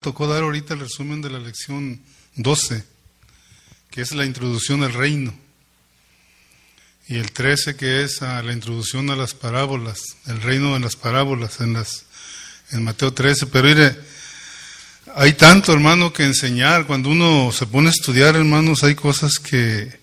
[0.00, 2.00] tocó dar ahorita el resumen de la lección
[2.36, 2.84] 12,
[3.90, 5.34] que es la introducción al reino.
[7.08, 10.94] Y el 13, que es a la introducción a las parábolas, el reino de las
[10.94, 12.04] parábolas en, las,
[12.70, 13.46] en Mateo 13.
[13.46, 13.96] Pero mire,
[15.16, 16.86] hay tanto, hermano, que enseñar.
[16.86, 19.98] Cuando uno se pone a estudiar, hermanos, hay cosas que,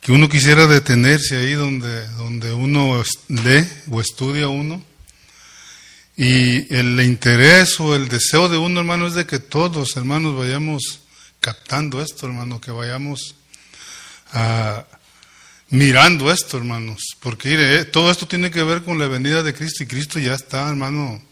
[0.00, 4.84] que uno quisiera detenerse ahí donde, donde uno lee o estudia uno.
[6.16, 11.00] Y el interés o el deseo de uno, hermano, es de que todos, hermanos, vayamos
[11.40, 13.34] captando esto, hermano, que vayamos
[14.32, 14.84] a,
[15.70, 17.16] mirando esto, hermanos.
[17.20, 20.34] Porque eh, todo esto tiene que ver con la venida de Cristo y Cristo ya
[20.34, 21.22] está, hermano.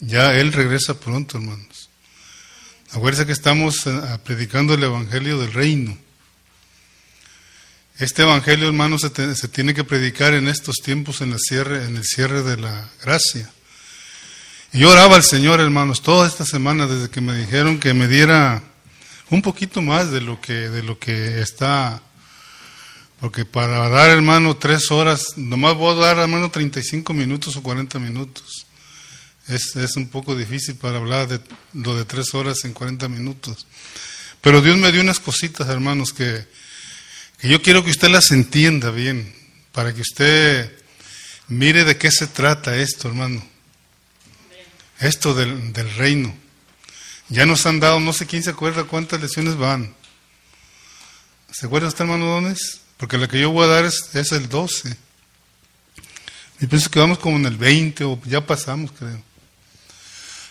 [0.00, 1.88] Ya Él regresa pronto, hermanos.
[2.92, 5.96] Acuérdense que estamos eh, predicando el Evangelio del Reino.
[7.98, 11.96] Este Evangelio, hermanos, se, se, tiene que predicar en estos tiempos, en el cierre, en
[11.96, 13.50] el cierre de la gracia.
[14.74, 18.60] Yo oraba al Señor, hermanos, toda esta semana desde que me dijeron que me diera
[19.30, 22.02] un poquito más de lo que, de lo que está,
[23.20, 28.00] porque para dar, hermano, tres horas, nomás voy a dar, hermano, 35 minutos o 40
[28.00, 28.66] minutos.
[29.46, 31.40] Es, es un poco difícil para hablar de
[31.72, 33.68] lo de tres horas en 40 minutos.
[34.40, 36.48] Pero Dios me dio unas cositas, hermanos, que,
[37.38, 39.32] que yo quiero que usted las entienda bien,
[39.70, 40.76] para que usted
[41.46, 43.53] mire de qué se trata esto, hermano
[45.00, 46.34] esto del, del, reino.
[47.28, 49.94] Ya nos han dado, no sé quién se acuerda cuántas lecciones van.
[51.50, 52.80] ¿Se acuerda usted, hermano Dones?
[52.96, 54.96] Porque la que yo voy a dar es, es el 12.
[56.60, 59.20] Y pienso que vamos como en el 20 o ya pasamos, creo.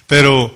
[0.08, 0.56] Pero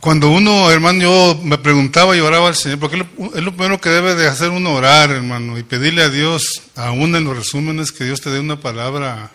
[0.00, 2.96] cuando uno, hermano, yo me preguntaba y oraba al Señor, porque
[3.34, 7.16] es lo primero que debe de hacer uno orar, hermano, y pedirle a Dios, aún
[7.16, 9.30] en los resúmenes, que Dios te dé una palabra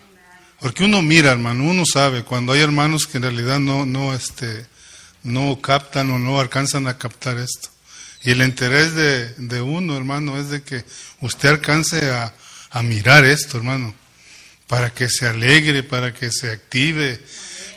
[0.62, 4.68] porque uno mira, hermano, uno sabe cuando hay hermanos que en realidad no, no, este,
[5.24, 7.70] no captan o no alcanzan a captar esto.
[8.24, 10.86] Y el interés de, de uno, hermano, es de que
[11.20, 12.32] usted alcance a,
[12.70, 13.96] a mirar esto, hermano,
[14.68, 17.20] para que se alegre, para que se active,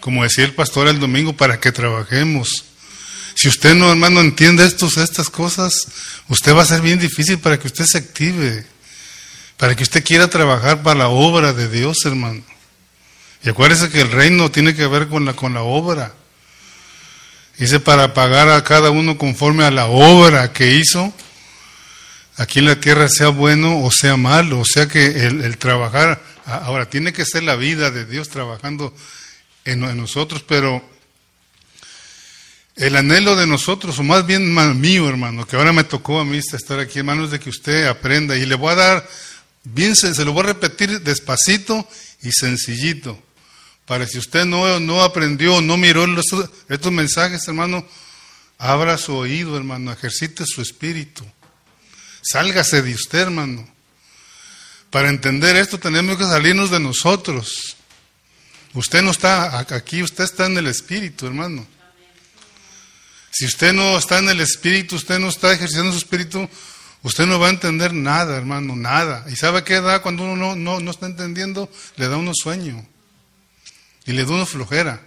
[0.00, 2.66] como decía el pastor el domingo, para que trabajemos.
[3.34, 5.72] Si usted no, hermano, entiende estos, estas cosas,
[6.28, 8.66] usted va a ser bien difícil para que usted se active,
[9.56, 12.42] para que usted quiera trabajar para la obra de Dios, hermano.
[13.44, 16.14] Y acuérdese que el reino tiene que ver con la, con la obra.
[17.58, 21.12] Dice para pagar a cada uno conforme a la obra que hizo
[22.36, 24.60] aquí en la tierra, sea bueno o sea malo.
[24.60, 28.94] O sea que el, el trabajar, ahora tiene que ser la vida de Dios trabajando
[29.66, 30.82] en, nosotros, pero
[32.76, 36.38] el anhelo de nosotros, o más bien mío, hermano, que ahora me tocó a mí
[36.38, 38.36] estar aquí, hermano, es de que usted aprenda.
[38.36, 39.08] Y le voy a dar,
[39.64, 41.86] bien, se, se lo voy a repetir despacito
[42.22, 43.22] y sencillito.
[43.86, 46.06] Para si usted no, no aprendió, no miró
[46.68, 47.86] estos, mensajes, hermano,
[48.58, 51.24] abra su oído, hermano, ejercite su espíritu.
[52.22, 53.68] Sálgase de usted, hermano.
[54.90, 57.76] Para entender esto tenemos que salirnos de nosotros.
[58.72, 61.66] Usted no está aquí, usted está en el espíritu, hermano.
[63.30, 66.48] Si usted no está en el espíritu, usted no está ejerciendo su espíritu,
[67.02, 69.26] usted no va a entender nada, hermano, nada.
[69.28, 71.70] ¿Y sabe qué da cuando uno no, no, no está entendiendo?
[71.96, 72.86] Le da uno sueño
[74.06, 75.00] y le da una flojera.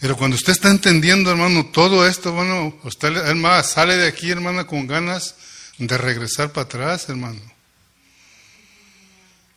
[0.00, 4.64] Pero cuando usted está entendiendo, hermano, todo esto, bueno, usted, hermano, sale de aquí, hermana,
[4.64, 5.34] con ganas
[5.78, 7.40] de regresar para atrás, hermano.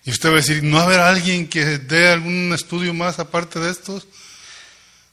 [0.03, 3.69] Y usted va a decir, ¿no habrá alguien que dé algún estudio más aparte de
[3.69, 4.07] estos?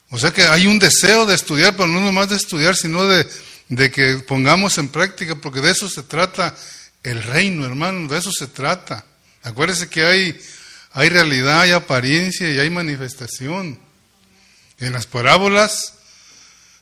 [0.09, 3.27] O sea que hay un deseo de estudiar, pero no nomás de estudiar, sino de,
[3.67, 6.55] de que pongamos en práctica, porque de eso se trata
[7.03, 9.05] el reino, hermano, de eso se trata.
[9.43, 10.41] Acuérdese que hay
[10.91, 13.79] hay realidad, hay apariencia y hay manifestación.
[14.79, 15.95] En las parábolas,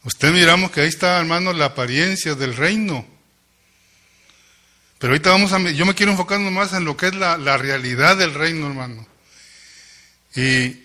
[0.03, 3.05] usted miramos que ahí está, hermano, la apariencia del reino.
[4.99, 7.57] Pero ahorita vamos a, yo me quiero enfocar más en lo que es la, la
[7.57, 9.05] realidad del reino, hermano.
[10.35, 10.83] Y,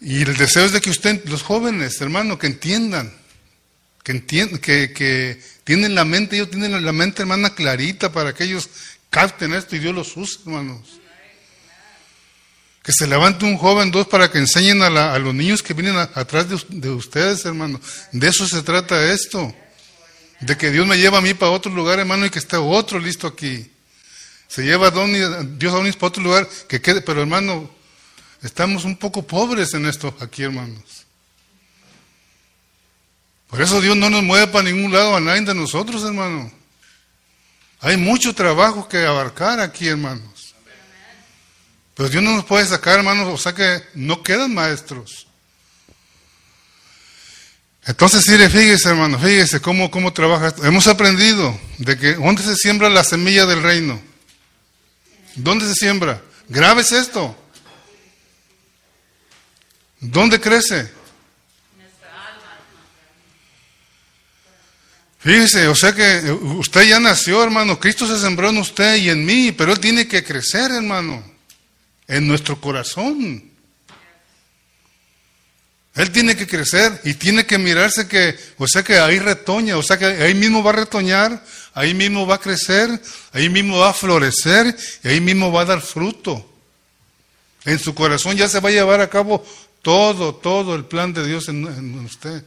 [0.00, 3.12] y, el deseo es de que usted, los jóvenes, hermano, que entiendan,
[4.02, 8.44] que entiendan, que, que tienen la mente, ellos tienen la mente, hermana, clarita para que
[8.44, 8.68] ellos
[9.10, 11.00] capten esto y Dios los use, hermanos.
[12.84, 16.48] Que se levante un joven, dos, para que enseñen a, los niños que vienen atrás
[16.48, 17.80] de, de, ustedes, hermano.
[18.12, 19.52] De eso se trata esto.
[20.40, 22.98] De que Dios me lleva a mí para otro lugar, hermano, y que esté otro
[22.98, 23.70] listo aquí.
[24.48, 27.70] Se lleva a Dios a Donis para otro lugar, que quede, pero hermano,
[28.42, 31.06] estamos un poco pobres en esto aquí, hermanos.
[33.48, 36.52] Por eso Dios no nos mueve para ningún lado a nadie de nosotros, hermano.
[37.80, 40.33] Hay mucho trabajo que abarcar aquí, hermano.
[41.94, 45.26] Pero Dios no nos puede sacar, hermanos, o sea que no quedan maestros.
[47.86, 50.64] Entonces, fíjese, hermano, fíjese cómo, cómo trabaja esto.
[50.64, 54.00] Hemos aprendido de que ¿dónde se siembra la semilla del reino?
[55.36, 56.22] ¿Dónde se siembra?
[56.48, 57.36] Grave es esto.
[60.00, 60.90] ¿Dónde crece?
[65.18, 67.80] Fíjese, o sea que usted ya nació, hermano.
[67.80, 71.33] Cristo se sembró en usted y en mí, pero Él tiene que crecer, hermano,
[72.08, 73.50] en nuestro corazón.
[75.94, 79.82] Él tiene que crecer y tiene que mirarse que, o sea que ahí retoña, o
[79.82, 83.00] sea que ahí mismo va a retoñar, ahí mismo va a crecer,
[83.32, 86.50] ahí mismo va a florecer y ahí mismo va a dar fruto.
[87.64, 89.46] En su corazón ya se va a llevar a cabo
[89.82, 92.44] todo, todo el plan de Dios en, en usted.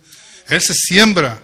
[0.50, 1.42] Él se siembra.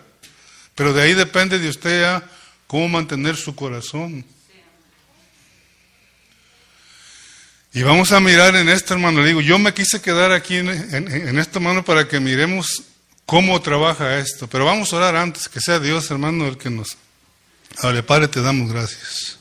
[0.75, 2.29] Pero de ahí depende de usted ya
[2.67, 4.25] cómo mantener su corazón.
[7.75, 9.21] Y vamos a mirar en esto, hermano.
[9.21, 12.83] Le digo, yo me quise quedar aquí en, en, esto, hermano, para que miremos
[13.25, 14.47] cómo trabaja esto.
[14.47, 16.95] Pero vamos a orar antes, que sea Dios, hermano, el que nos...
[17.81, 19.39] Vale, Padre, te damos gracias.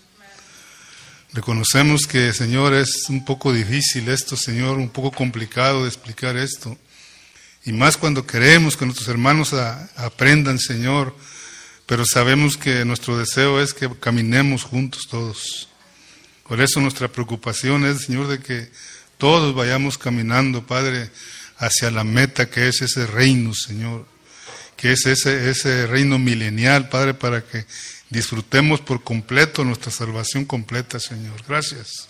[1.34, 6.78] Reconocemos que, Señor, es un poco difícil esto, Señor, un poco complicado de explicar esto.
[7.66, 11.14] Y más cuando queremos que nuestros hermanos aprendan, Señor,
[11.84, 15.68] pero sabemos que nuestro deseo es que caminemos juntos todos.
[16.46, 18.70] Por eso nuestra preocupación es, Señor, de que
[19.18, 21.10] todos vayamos caminando, Padre,
[21.58, 24.06] hacia la meta que es ese reino, Señor,
[24.76, 27.64] que es ese, ese reino milenial, Padre, para que
[28.10, 31.42] disfrutemos por completo nuestra salvación completa, Señor.
[31.46, 32.08] Gracias.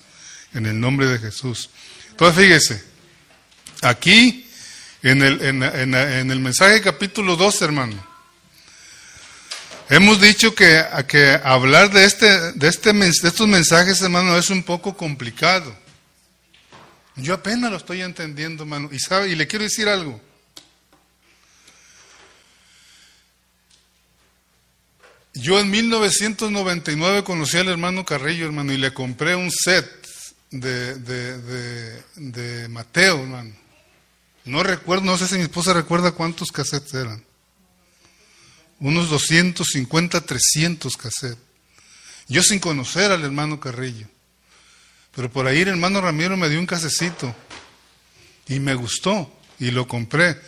[0.55, 1.71] En el nombre de Jesús.
[2.11, 2.85] Entonces, fíjese,
[3.83, 4.47] aquí
[5.03, 8.12] en el, en, el mensaje capítulo 2, hermano.
[9.89, 14.63] Hemos dicho que, que hablar de, este, de, este, de estos mensajes, hermano, es un
[14.63, 15.77] poco complicado.
[17.17, 18.89] Yo apenas lo estoy entendiendo, hermano.
[18.91, 20.21] Y, sabe, y le quiero decir algo.
[25.35, 29.91] Yo en 1999 conocí al hermano Carrillo, hermano, y le compré un set
[30.51, 33.55] de, de, de, de Mateo, hermano.
[34.45, 37.25] No recuerdo, no sé si mi esposa recuerda cuántos cassettes eran.
[38.83, 41.39] Unos 250, 300 cassettes.
[42.29, 44.07] Yo sin conocer al hermano Carrillo.
[45.15, 47.35] Pero por ahí el hermano Ramiro me dio un casecito
[48.49, 50.39] y me gustó y lo compré.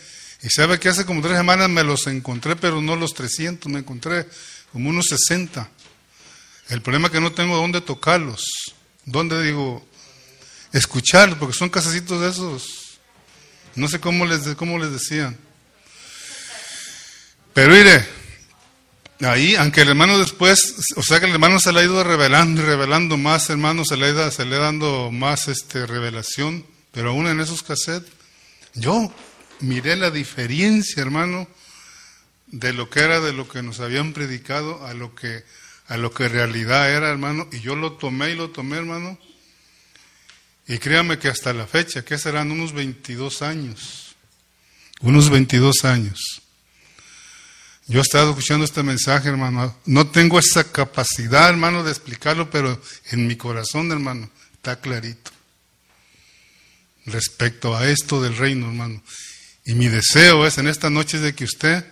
[0.43, 3.79] Y sabe que hace como tres semanas me los encontré, pero no los 300, me
[3.79, 4.27] encontré
[4.71, 5.67] como unos 60.
[6.69, 8.45] El problema es que no tengo dónde tocarlos,
[9.05, 9.83] dónde digo,
[10.71, 12.85] escucharlos, porque son casecitos de esos
[13.75, 15.37] no sé cómo les, cómo les decían.
[17.53, 18.07] Pero mire,
[19.21, 22.61] ahí, aunque el hermano después, o sea que el hermano se le ha ido revelando
[22.61, 27.27] y revelando más, hermano, se le ha, se le dando más este, revelación, pero aún
[27.27, 28.11] en esos cassettes,
[28.73, 29.13] yo
[29.61, 31.47] miré la diferencia, hermano,
[32.47, 35.43] de lo que era, de lo que nos habían predicado, a lo que,
[35.87, 39.17] a lo que realidad era, hermano, y yo lo tomé y lo tomé, hermano,
[40.67, 44.15] y créame que hasta la fecha, que serán unos 22 años,
[44.99, 46.41] unos 22 años.
[47.87, 49.75] Yo he estado escuchando este mensaje, hermano.
[49.85, 55.31] No tengo esa capacidad, hermano, de explicarlo, pero en mi corazón, hermano, está clarito.
[57.05, 59.03] Respecto a esto del reino, hermano.
[59.65, 61.85] Y mi deseo es en esta noche de que usted,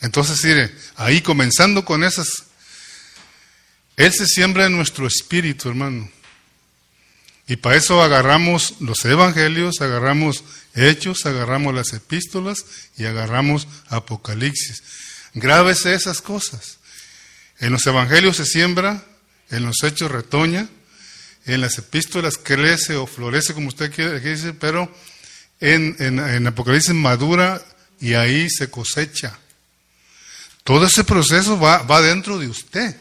[0.00, 2.28] entonces, mire, ahí comenzando con esas,
[3.96, 6.10] Él se siembra en nuestro espíritu, hermano.
[7.46, 12.66] Y para eso agarramos los evangelios, agarramos hechos, agarramos las epístolas
[12.98, 14.82] y agarramos Apocalipsis.
[15.38, 16.78] Grábese esas cosas.
[17.58, 19.04] En los evangelios se siembra,
[19.50, 20.68] en los hechos retoña,
[21.46, 24.92] en las epístolas crece o florece, como usted quiere decir, pero
[25.60, 27.62] en, Apocalipsis madura
[28.00, 29.38] y ahí se cosecha.
[30.62, 32.94] Todo ese proceso va, va dentro de usted.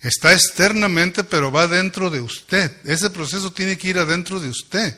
[0.00, 2.72] Está externamente, pero va dentro de usted.
[2.84, 4.96] Ese proceso tiene que ir adentro de usted.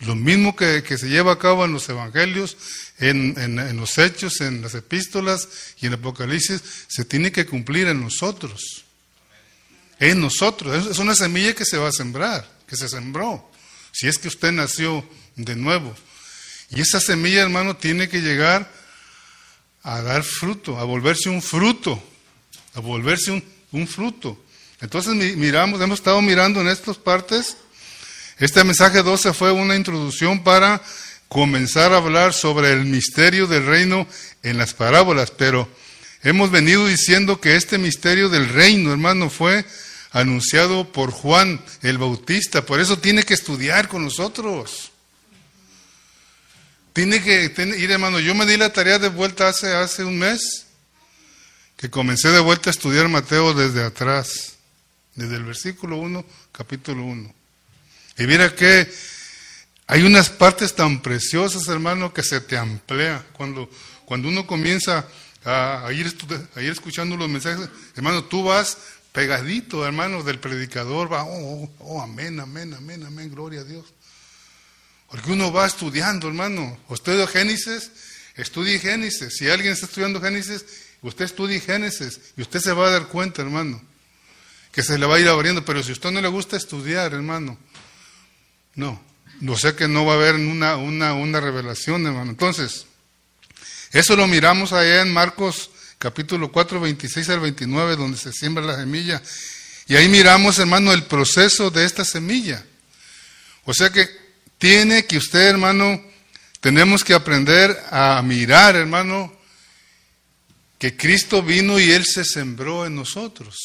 [0.00, 2.56] Lo mismo que, se lleva a cabo en los evangelios,
[2.98, 5.48] en, en, los hechos, en las epístolas
[5.80, 8.84] y en Apocalipsis, se tiene que cumplir en nosotros.
[9.98, 10.86] En nosotros.
[10.86, 13.50] Es una semilla que se va a sembrar, que se sembró.
[13.92, 15.94] Si es que usted nació de nuevo.
[16.68, 18.70] Y esa semilla, hermano, tiene que llegar
[19.82, 22.02] a dar fruto, a volverse un fruto,
[22.74, 24.42] a volverse un un fruto.
[24.80, 27.56] Entonces miramos, hemos estado mirando en estas partes.
[28.38, 30.82] Este mensaje 12 fue una introducción para
[31.28, 34.06] comenzar a hablar sobre el misterio del reino
[34.42, 35.66] en las parábolas, pero
[36.22, 39.64] hemos venido diciendo que este misterio del reino, hermano, fue
[40.10, 44.92] anunciado por Juan el Bautista, por eso tiene que estudiar con nosotros.
[46.92, 48.20] Tiene que ir, hermano.
[48.20, 50.66] Yo me di la tarea de vuelta hace, hace un mes,
[51.76, 54.56] que comencé de vuelta a estudiar Mateo desde atrás,
[55.14, 57.45] desde el versículo 1, capítulo 1.
[58.18, 58.90] Y mira que
[59.86, 63.24] hay unas partes tan preciosas, hermano, que se te amplía.
[63.32, 63.70] Cuando,
[64.04, 65.06] cuando uno comienza
[65.44, 66.12] a, ir,
[66.54, 68.78] a ir escuchando los mensajes, hermano, tú vas
[69.12, 73.86] pegadito, hermano, del predicador, va, oh, oh, oh, amén, amén, amén, amén, gloria a Dios.
[75.08, 76.78] Porque uno va estudiando, hermano.
[76.88, 77.90] Usted de Génesis,
[78.34, 79.36] estudie Génesis.
[79.36, 80.64] Si alguien está estudiando Génesis,
[81.00, 83.80] usted estudie Génesis y usted se va a dar cuenta, hermano,
[84.72, 85.64] que se le va a ir abriendo.
[85.64, 87.56] Pero si a usted no le gusta estudiar, hermano,
[88.76, 89.04] no.
[89.48, 92.30] O sea que no va a haber una, una, una revelación, hermano.
[92.30, 92.86] Entonces,
[93.92, 98.76] eso lo miramos allá en Marcos capítulo 4, 26 al 29, donde se siembra la
[98.76, 99.22] semilla.
[99.88, 102.64] Y ahí miramos, hermano, el proceso de esta semilla.
[103.64, 104.08] O sea que
[104.58, 106.02] tiene que usted, hermano,
[106.60, 109.32] tenemos que aprender a mirar, hermano,
[110.78, 113.56] que Cristo vino y Él se sembró en nosotros.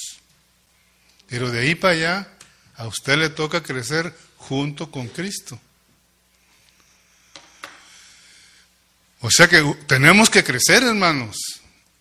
[1.28, 2.28] Pero de ahí para allá,
[2.76, 4.14] a usted le toca crecer
[4.52, 5.58] junto con Cristo.
[9.22, 11.38] O sea que tenemos que crecer, hermanos.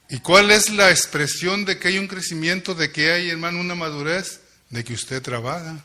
[0.08, 3.76] ¿Y cuál es la expresión de que hay un crecimiento, de que hay, hermano, una
[3.76, 4.40] madurez?
[4.68, 5.84] De que usted trabaja.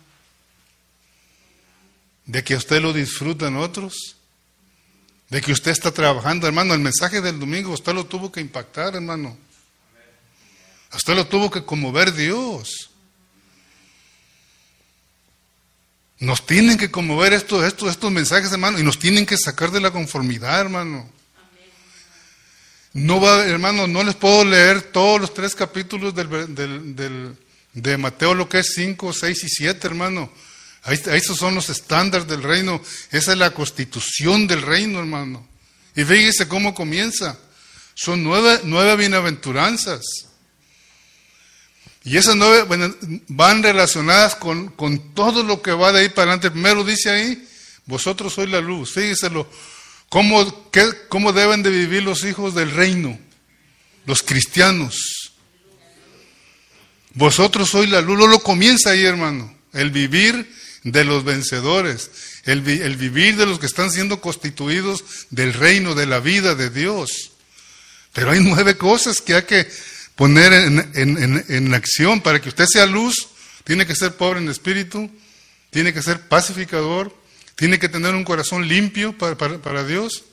[2.26, 4.16] De que usted lo disfrutan otros.
[5.30, 6.74] De que usted está trabajando, hermano.
[6.74, 9.38] El mensaje del domingo usted lo tuvo que impactar, hermano.
[10.96, 12.90] Usted lo tuvo que conmover Dios.
[16.20, 19.82] Nos tienen que conmover estos, estos, estos mensajes, hermano, y nos tienen que sacar de
[19.82, 21.10] la conformidad, hermano.
[22.94, 28.60] No va, hermano, no les puedo leer todos los tres capítulos de Mateo, lo que
[28.60, 30.32] es 5, 6 y 7, hermano.
[30.84, 32.82] Ahí, esos son los estándares del reino.
[33.12, 35.46] Esa es la constitución del reino, hermano.
[35.96, 37.38] Y fíjese cómo comienza.
[37.96, 40.02] Son nueve, nueve bienaventuranzas.
[42.06, 42.66] Y esas nueve
[43.28, 46.52] van relacionadas con, con, todo lo que va de ahí para adelante.
[46.52, 47.48] Primero dice ahí,
[47.88, 48.92] vosotros sois la luz.
[48.94, 49.28] Fíjese
[50.08, 50.70] cómo,
[51.10, 53.20] cómo deben de vivir los hijos del reino,
[54.06, 55.34] los cristianos.
[57.16, 58.20] Vosotros sois la luz.
[58.30, 59.52] lo comienza ahí, hermano.
[59.74, 60.48] El vivir
[60.84, 62.12] de los vencedores.
[62.44, 67.32] El, vivir de los que están siendo constituidos del reino, de la vida de Dios.
[68.14, 69.68] Pero hay nueve cosas que hay que
[70.16, 73.28] poner en, acción para que usted sea luz,
[73.64, 75.10] tiene que ser pobre en espíritu,
[75.70, 77.16] tiene que ser pacificador,
[77.56, 80.24] tiene que tener un corazón limpio para, para, Dios,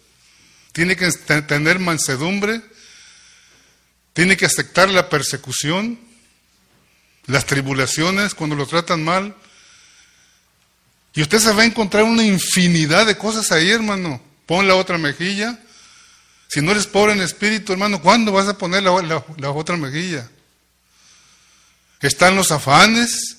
[0.73, 1.11] tiene que
[1.47, 2.63] tener mansedumbre,
[4.13, 5.99] tiene que aceptar la persecución,
[7.27, 9.35] las tribulaciones cuando lo tratan mal.
[11.15, 14.23] Y usted se va a encontrar una infinidad de cosas ahí, hermano.
[14.47, 15.59] Pon la otra mejilla,
[16.53, 20.29] si no eres pobre en espíritu, hermano, ¿cuándo vas a poner la, otra mejilla?
[21.99, 23.39] Están los afanes,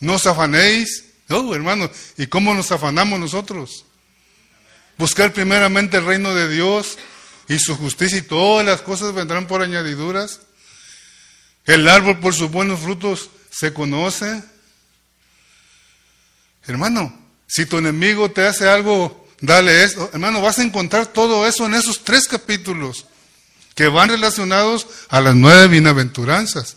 [0.00, 1.04] no os afanéis.
[1.28, 3.84] No, hermano, ¿y cómo nos afanamos nosotros?
[4.96, 6.96] Buscar primeramente el reino de Dios
[7.48, 10.40] y su justicia y todas las cosas vendrán por añadiduras.
[11.66, 14.42] El árbol por sus buenos frutos se conoce.
[16.66, 17.14] Hermano,
[17.46, 20.10] si tu enemigo te hace algo dale esto.
[20.12, 23.06] Hermano, vas a encontrar todo eso en esos tres capítulos
[23.74, 26.76] que van relacionados a las nueve bienaventuranzas.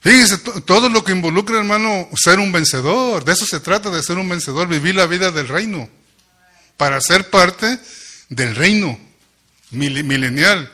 [0.00, 3.24] Fíjese, todo lo que involucra, hermano, ser un vencedor.
[3.24, 5.88] De eso se trata, de ser un vencedor, vivir la vida del reino.
[6.76, 7.78] Para ser parte
[8.28, 8.98] del reino
[9.70, 10.72] milenial.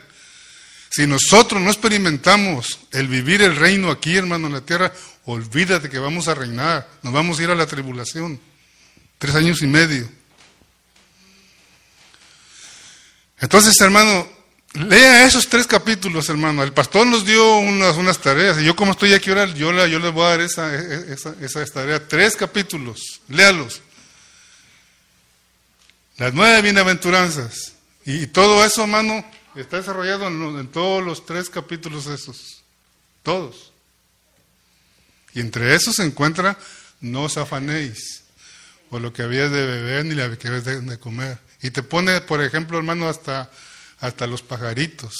[0.89, 4.93] Si nosotros no experimentamos el vivir el reino aquí, hermano, en la tierra,
[5.25, 8.39] olvídate que vamos a reinar, nos vamos a ir a la tribulación.
[9.17, 10.09] Tres años y medio.
[13.39, 14.27] Entonces, hermano,
[14.73, 16.63] lea esos tres capítulos, hermano.
[16.63, 18.59] El pastor nos dio unas, unas tareas.
[18.59, 21.65] Y yo como estoy aquí ahora, yo, yo les voy a dar esa, esa, esa
[21.65, 22.07] tarea.
[22.07, 23.21] Tres capítulos.
[23.27, 23.81] Léalos.
[26.17, 27.73] Las nueve bienaventuranzas.
[28.05, 32.63] Y, todo eso, hermano, está desarrollado en, en todos los tres capítulos esos.
[33.23, 33.71] Todos.
[35.33, 36.57] Y entre esos se encuentra
[37.01, 38.24] no os afanéis
[38.89, 41.39] o lo que habías de beber ni lo que habías de, comer.
[41.61, 43.49] Y te pone, por ejemplo, hermano, hasta,
[43.99, 45.15] hasta los pajaritos,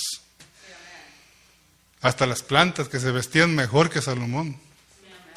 [2.02, 4.58] hasta las plantas que se vestían mejor que Salomón.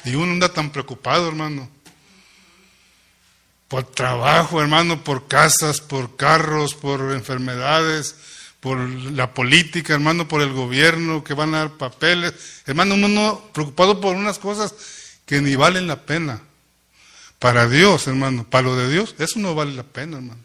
[0.05, 1.69] Y uno anda tan preocupado, hermano,
[3.67, 8.15] por trabajo, hermano, por casas, por carros, por enfermedades,
[8.59, 12.33] por la política, hermano, por el gobierno, que van a dar papeles.
[12.65, 14.73] Hermano, uno preocupado por unas cosas
[15.25, 16.41] que ni valen la pena.
[17.39, 20.41] Para Dios, hermano, para lo de Dios, eso no vale la pena, hermano.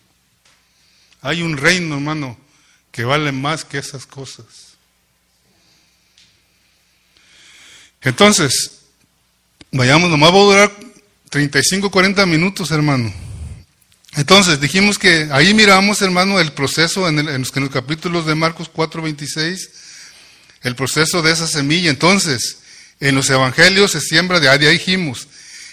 [1.21, 2.39] Hay un reino, hermano,
[2.93, 4.47] que vale más que esas cosas.
[8.01, 8.83] Entonces,
[9.73, 10.73] vayamos, nomás va a durar
[11.31, 13.13] 35, 40 minutos, hermano.
[14.17, 18.71] Entonces, dijimos que ahí miramos, hermano, el proceso en, los, en los capítulos de Marcos
[18.73, 19.71] 4, 26,
[20.63, 21.91] el proceso de esa semilla.
[21.91, 22.59] Entonces,
[23.01, 25.27] en los evangelios se siembra, de ahí dijimos.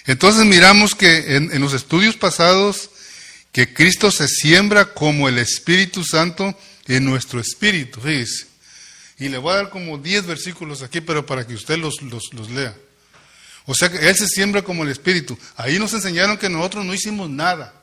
[0.06, 2.90] Entonces miramos que en, en, los estudios pasados,
[3.52, 8.48] que Cristo se siembra como el Espíritu Santo en nuestro espíritu, fíjese.
[9.20, 12.34] Y le voy a dar como 10 versículos aquí, pero para que usted los, los,
[12.34, 12.76] los lea.
[13.66, 15.38] O sea que Él se siembra como el Espíritu.
[15.56, 17.74] Ahí nos enseñaron que nosotros no hicimos nada.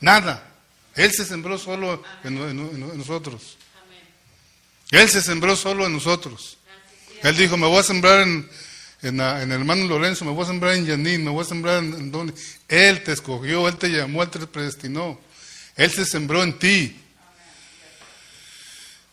[0.00, 0.46] Nada.
[0.94, 3.58] Él se sembró solo en, en, en nosotros.
[4.90, 6.56] Él se sembró solo en nosotros.
[7.22, 8.48] Él dijo, me voy a sembrar en,
[9.02, 11.94] en, el hermano Lorenzo, me voy a sembrar en Yanín, me voy a sembrar en,
[11.94, 12.34] en donde.
[12.68, 15.18] Él te escogió, Él te llamó, Él te predestinó.
[15.76, 16.96] Él se sembró en ti.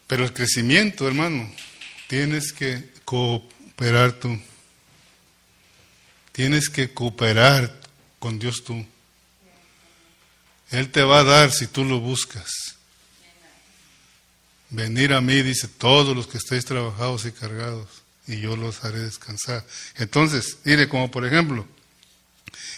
[0.08, 1.50] Pero el crecimiento, hermano,
[2.08, 4.39] tienes que cooperar tú.
[6.32, 7.79] Tienes que cooperar
[8.20, 8.86] con Dios tú.
[10.70, 12.51] Él te va a dar si tú lo buscas.
[14.70, 17.88] Venir a mí, dice, todos los que estéis trabajados y cargados,
[18.27, 19.65] y yo los haré descansar.
[19.96, 21.65] Entonces, mire, como por ejemplo,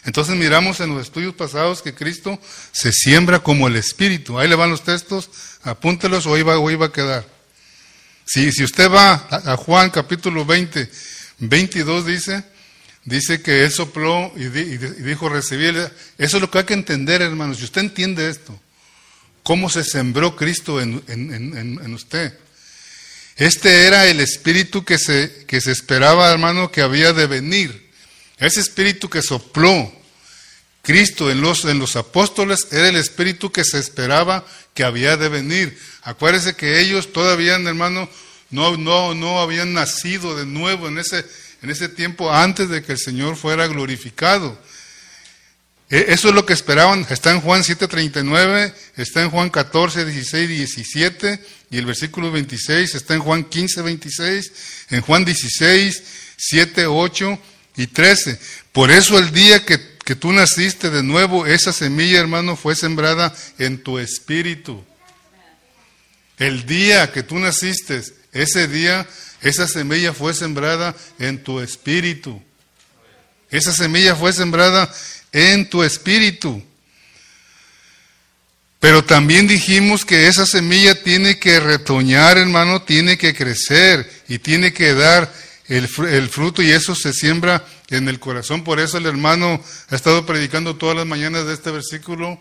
[0.05, 2.39] entonces miramos en los estudios pasados que Cristo
[2.71, 4.39] se siembra como el Espíritu.
[4.39, 5.29] Ahí le van los textos,
[5.63, 7.25] apúntelos o iba, o iba a quedar.
[8.25, 10.89] Si, si usted va a, Juan capítulo 20,
[11.39, 12.43] 22 dice,
[13.03, 15.75] dice que él sopló y, di, y dijo recibir.
[16.17, 17.57] Eso es lo que hay que entender, hermanos.
[17.57, 18.57] Si usted entiende esto,
[19.43, 22.37] cómo se sembró Cristo en, usted.
[23.39, 27.89] Este era el espíritu que se, que se esperaba, hermano, que había de venir.
[28.38, 29.93] Ese espíritu que sopló
[30.81, 35.29] Cristo en los, en los apóstoles era el espíritu que se esperaba que había de
[35.29, 35.79] venir.
[36.01, 38.10] Acuérdese que ellos todavía, hermano,
[38.50, 41.23] no, no, no habían nacido de nuevo en ese,
[41.62, 44.62] en ese tiempo antes de que el Señor fuera glorificado.
[45.89, 47.08] Eso es lo que esperaban.
[47.10, 51.39] Está en Juan 7:39, está en Juan 14, 16, 17
[51.71, 54.51] y el versículo 26 está en Juan 15, 26,
[54.89, 56.03] en Juan 16,
[56.38, 57.39] 7, 8
[57.77, 58.39] y 13.
[58.71, 63.36] Por eso el día que, que tú naciste de nuevo, esa semilla, hermano, fue sembrada
[63.60, 64.84] en tu espíritu.
[66.38, 68.01] El día que tú naciste,
[68.32, 69.08] ese día,
[69.41, 72.41] esa semilla fue sembrada en tu espíritu.
[73.51, 74.91] Esa semilla fue sembrada
[75.32, 76.63] en tu espíritu.
[78.79, 84.71] Pero también dijimos que esa semilla tiene que retoñar, hermano, tiene que crecer y tiene
[84.71, 85.31] que dar
[85.67, 85.87] el,
[86.29, 88.63] fruto y eso se siembra en el corazón.
[88.63, 92.39] Por eso el hermano ha estado predicando todas las mañanas de este versículo.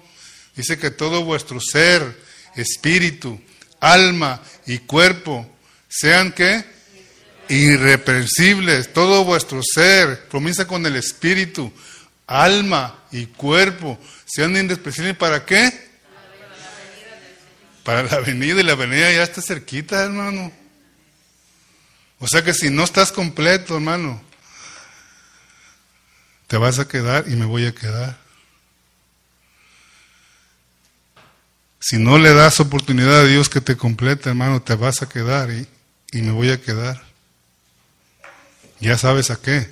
[0.55, 2.17] Dice que todo vuestro ser,
[2.55, 3.41] espíritu,
[3.81, 5.51] alma y cuerpo
[5.89, 6.65] sean que
[7.49, 8.93] irreprensibles.
[8.93, 11.73] Todo vuestro ser comienza con el espíritu
[12.29, 15.17] alma y cuerpo sean indepreciables.
[15.17, 15.88] ¿Para qué?
[17.89, 20.53] Para la venida y la venida ya está cerquita, hermano.
[22.19, 24.21] O sea que si no estás completo, hermano,
[26.49, 28.19] te vas a quedar y me voy a quedar.
[31.81, 35.51] Si no le das oportunidad a Dios que te complete, hermano, te vas a quedar
[35.51, 35.67] y,
[36.13, 37.03] y me voy a quedar.
[38.81, 39.67] Ya sabes a qué.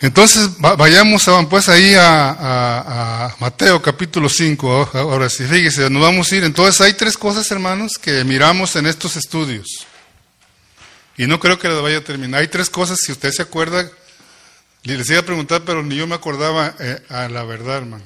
[0.00, 6.44] Entonces vayamos pues ahí a, Mateo capítulo 5, ahora sí, fíjese, nos vamos a ir.
[6.44, 9.86] Entonces hay tres cosas, hermanos, que miramos en estos estudios.
[11.18, 12.40] Y no creo que las vaya a terminar.
[12.40, 13.90] Hay tres cosas, si usted se acuerda,
[14.84, 18.04] les iba a preguntar, pero ni yo me acordaba eh, a la verdad, hermano.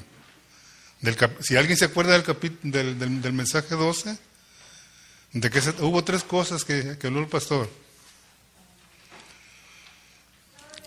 [1.40, 2.24] Si alguien se acuerda del,
[2.62, 4.18] del, del, del, mensaje 12,
[5.33, 7.68] de que se, hubo tres cosas que, que habló el pastor.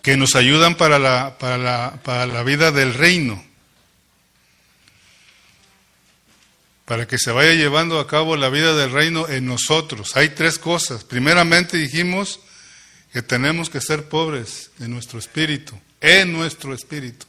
[0.08, 3.44] Que nos ayudan para la, para la, para la vida del reino,
[6.86, 10.16] para que se vaya llevando a cabo la vida del reino en nosotros.
[10.16, 11.04] Hay tres cosas.
[11.04, 12.40] Primeramente dijimos
[13.12, 17.26] que tenemos que ser pobres en nuestro espíritu, en nuestro espíritu.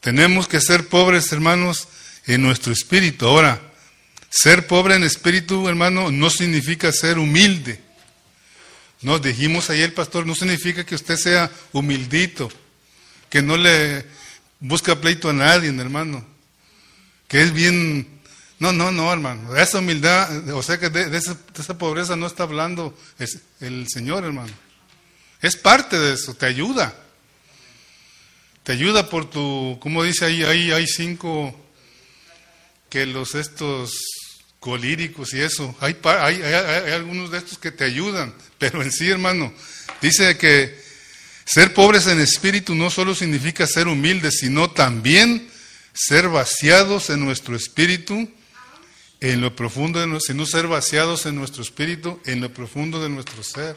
[0.00, 1.88] Tenemos que ser pobres, hermanos,
[2.26, 3.26] en nuestro espíritu.
[3.26, 3.60] Ahora,
[4.30, 7.86] ser pobre en espíritu, hermano, no significa ser humilde.
[9.00, 12.50] Nos dijimos ayer, pastor, no significa que usted sea humildito,
[13.30, 14.04] que no le
[14.58, 16.24] busca pleito a nadie, hermano,
[17.26, 18.18] que es bien...
[18.60, 19.54] No, no, no, hermano.
[19.54, 22.92] Esa humildad, o sea que de, esa, pobreza no está hablando
[23.60, 24.52] el Señor, hermano.
[25.40, 26.92] Es parte de eso, te ayuda.
[28.64, 31.54] Te ayuda por tu, como dice ahí, ahí hay cinco
[32.90, 33.92] que los estos
[34.60, 39.08] colíricos y eso, hay, hay, hay, algunos de estos que te ayudan, pero en sí,
[39.08, 39.52] hermano,
[40.02, 40.76] dice que
[41.44, 45.48] ser pobres en espíritu no solo significa ser humildes, sino también
[45.94, 48.30] ser vaciados en nuestro espíritu,
[49.20, 53.42] en lo profundo de sino ser vaciados en nuestro espíritu, en lo profundo de nuestro
[53.42, 53.76] ser.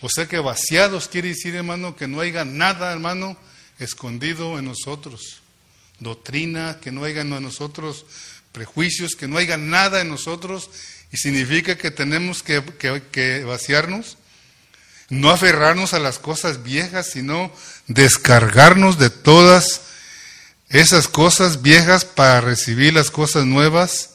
[0.00, 3.36] O sea que vaciados quiere decir, hermano, que no haya nada, hermano,
[3.78, 5.40] escondido en nosotros.
[6.00, 8.04] Doctrina, que no haya en nosotros
[8.52, 10.70] prejuicios, que no haya nada en nosotros.
[11.10, 14.16] Y significa que tenemos que, vaciarnos,
[15.08, 17.52] no aferrarnos a las cosas viejas, sino
[17.86, 19.82] descargarnos de todas
[20.68, 24.10] esas cosas viejas para recibir las cosas nuevas,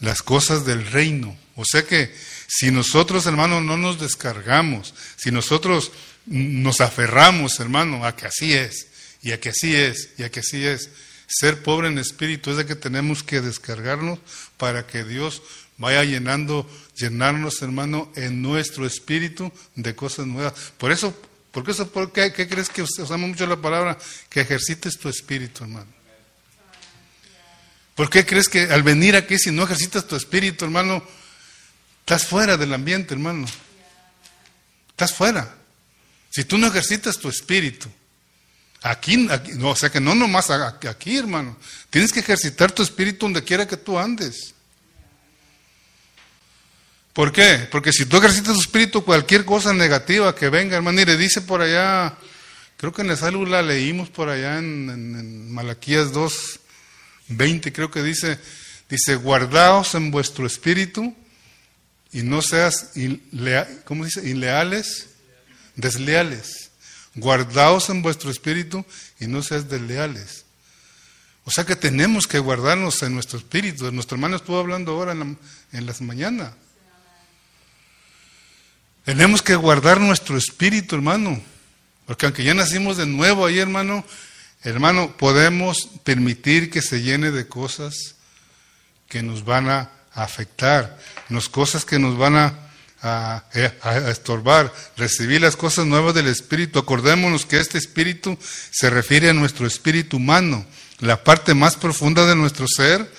[0.00, 1.36] las cosas del reino.
[1.54, 2.14] O sea que
[2.48, 5.92] si nosotros, hermano, no nos descargamos, si nosotros
[6.26, 8.86] nos aferramos, hermano, a que así es,
[9.22, 10.90] y a que así es, y a que así es,
[11.32, 14.18] ser pobre en espíritu es de que tenemos que descargarnos
[14.58, 15.42] para que Dios
[15.78, 20.52] vaya llenando, llenarnos, hermano, en nuestro espíritu de cosas nuevas.
[20.76, 21.14] Por eso,
[21.50, 23.98] ¿por qué, por crees que usamos mucho la palabra?
[24.28, 25.90] Que ejercites tu espíritu, hermano.
[27.94, 31.02] ¿Por qué crees que al venir aquí, si no ejercitas tu espíritu, hermano,
[32.00, 33.46] estás fuera del ambiente, hermano?
[34.90, 35.56] Estás fuera.
[36.30, 37.88] Si tú no ejercitas tu espíritu,
[38.82, 41.56] Aquí, no, o sea que no nomás aquí, hermano.
[41.90, 44.54] Tienes que ejercitar tu espíritu donde quiera que tú andes.
[47.12, 47.68] ¿Por qué?
[47.70, 51.42] Porque si tú ejercitas tu espíritu, cualquier cosa negativa que venga, hermano, y le dice
[51.42, 52.16] por allá,
[52.76, 56.60] creo que en la célula leímos por allá en, en Malaquías 2,
[57.28, 58.38] 20, creo que dice,
[58.88, 61.14] dice, guardaos en vuestro espíritu
[62.12, 62.90] y no seas,
[63.84, 64.28] ¿cómo dice?
[64.28, 65.08] Inleales,
[65.76, 66.61] desleales.
[67.14, 68.84] Guardaos en vuestro espíritu
[69.20, 70.44] y no seas desleales.
[71.44, 73.90] O sea que tenemos que guardarnos en nuestro espíritu.
[73.92, 75.38] Nuestro hermano estuvo hablando ahora en,
[75.72, 76.52] en las mañanas.
[79.04, 81.42] Tenemos que guardar nuestro espíritu, hermano.
[82.06, 84.04] Porque aunque ya nacimos de nuevo ahí, hermano,
[84.62, 88.14] hermano, podemos permitir que se llene de cosas
[89.08, 90.98] que nos van a afectar,
[91.28, 92.54] nos cosas que nos van a
[93.02, 93.44] a,
[94.08, 96.78] estorbar, recibir las cosas nuevas del Espíritu.
[96.78, 98.38] Acordémonos que este Espíritu
[98.70, 100.64] se refiere a nuestro espíritu humano,
[101.00, 103.12] la parte más profunda de nuestro ser.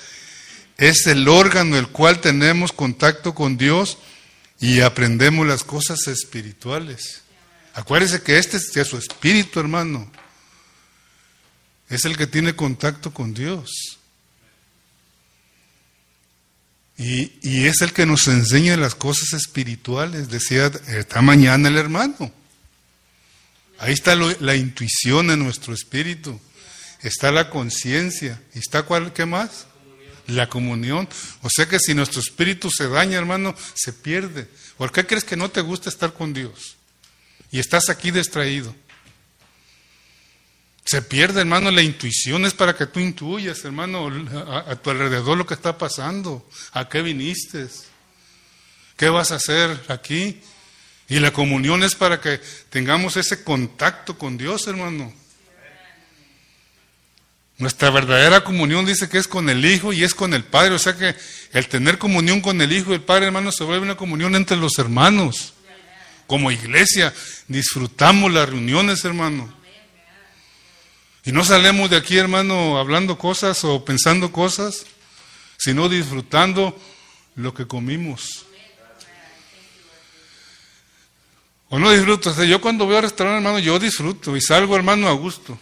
[0.78, 3.98] Es el órgano el cual tenemos contacto con Dios
[4.60, 7.22] y aprendemos las cosas espirituales.
[7.74, 10.10] Acuérdese que este es su espíritu, hermano.
[11.90, 14.00] Es el que tiene contacto con Dios.
[16.98, 22.32] Y, es el que nos enseña las cosas espirituales, decía esta mañana el hermano.
[23.80, 26.40] Ahí está la intuición en nuestro espíritu,
[27.02, 29.66] está la conciencia, está cuál, ¿qué más?
[30.28, 31.10] La comunión.
[31.42, 34.48] O sea que si nuestro espíritu se daña, hermano, se pierde.
[34.78, 36.78] ¿Por qué crees que no te gusta estar con Dios?
[37.52, 38.74] Y estás aquí distraído.
[40.86, 44.12] Se pierde, hermano, la intuición es para que tú intuyas, hermano,
[44.68, 47.68] a, tu alrededor lo que está pasando, a qué viniste,
[48.98, 50.42] qué vas a hacer aquí.
[51.08, 55.14] Y la comunión es para que tengamos ese contacto con Dios, hermano.
[57.58, 60.74] Nuestra verdadera comunión dice que es con el Hijo y es con el Padre.
[60.74, 61.16] O sea que
[61.54, 64.58] el tener comunión con el Hijo y el Padre, hermano, se vuelve una comunión entre
[64.58, 65.54] los hermanos.
[66.28, 67.14] Como iglesia,
[67.48, 69.63] disfrutamos las reuniones, hermano.
[71.26, 74.86] Y no salemos de aquí, hermano, hablando cosas o pensando cosas,
[75.58, 76.78] sino disfrutando
[77.36, 78.46] lo que comimos.
[81.70, 82.44] ¿O no disfruto?
[82.44, 85.58] yo cuando voy al restaurante, hermano, yo disfruto y salgo, hermano, a gusto.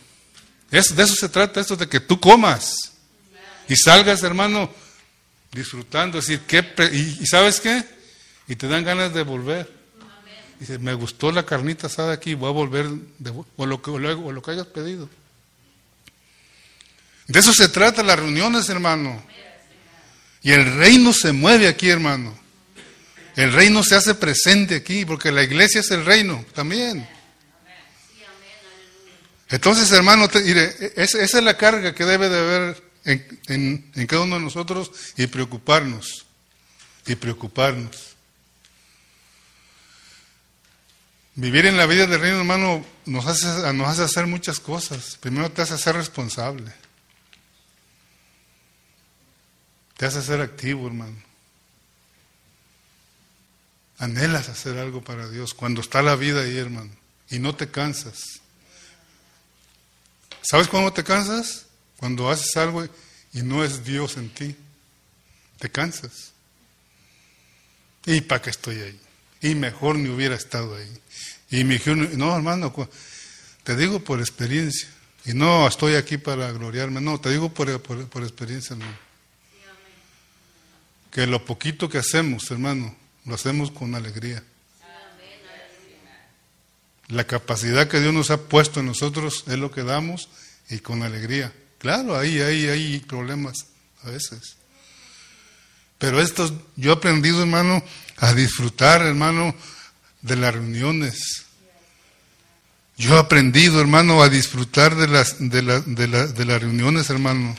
[0.72, 2.94] de eso se trata, esto de que tú comas
[3.70, 4.70] y salgas, hermano,
[5.52, 6.18] disfrutando.
[6.18, 7.86] decir, ¿qué y, sabes qué?
[8.48, 9.72] Y te dan ganas de volver.
[10.60, 12.88] Dice, me gustó la carnita asada aquí, voy a volver,
[13.56, 15.08] o, lo que, o lo que hayas pedido.
[17.32, 19.24] De eso se trata las reuniones, hermano.
[20.42, 22.38] Y el reino se mueve aquí, hermano.
[23.38, 27.08] El reino se hace presente aquí, porque la iglesia es el reino también.
[29.48, 34.36] Entonces, hermano, mire, esa, es la carga que debe de haber en, en, cada uno
[34.36, 36.26] de nosotros y preocuparnos.
[37.08, 38.16] Y preocuparnos.
[41.36, 45.18] Vivir en la vida del reino, hermano, nos hace, nos hace hacer muchas cosas.
[45.22, 46.81] Primero te hace ser responsable.
[50.02, 51.16] Te hace ser activo, hermano.
[54.00, 56.90] anhelas hacer algo para Dios, cuando está la vida ahí, hermano,
[57.30, 58.18] y no te cansas.
[60.42, 61.68] ¿Sabes cuándo te cansas?
[61.98, 62.84] Cuando haces algo
[63.32, 64.56] y no es Dios en ti.
[65.60, 66.32] Te cansas.
[68.08, 69.00] ¿Y para qué estoy ahí?
[69.40, 71.00] Y mejor ni hubiera estado ahí.
[71.52, 72.74] Y me dijeron, no, hermano,
[73.64, 74.90] te digo por experiencia.
[75.26, 79.11] Y no estoy aquí para gloriarme, no, te digo por, por, experiencia, hermano.
[81.12, 82.96] Que lo poquito que hacemos, hermano,
[83.26, 84.44] lo hacemos con alegría.
[87.10, 90.30] La capacidad que Dios nos ha puesto en nosotros es lo que damos
[90.70, 91.54] y con alegría.
[91.78, 93.66] Claro, ahí, ahí, hay problemas
[94.04, 94.56] a veces.
[95.98, 97.84] Pero esto, yo he aprendido, hermano,
[98.18, 99.54] a disfrutar, hermano,
[100.22, 101.46] de las reuniones.
[102.98, 107.56] Yo he aprendido, hermano, a disfrutar de las, de, de, de las reuniones, hermano.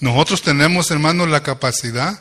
[0.00, 2.20] Nosotros tenemos, hermano, la capacidad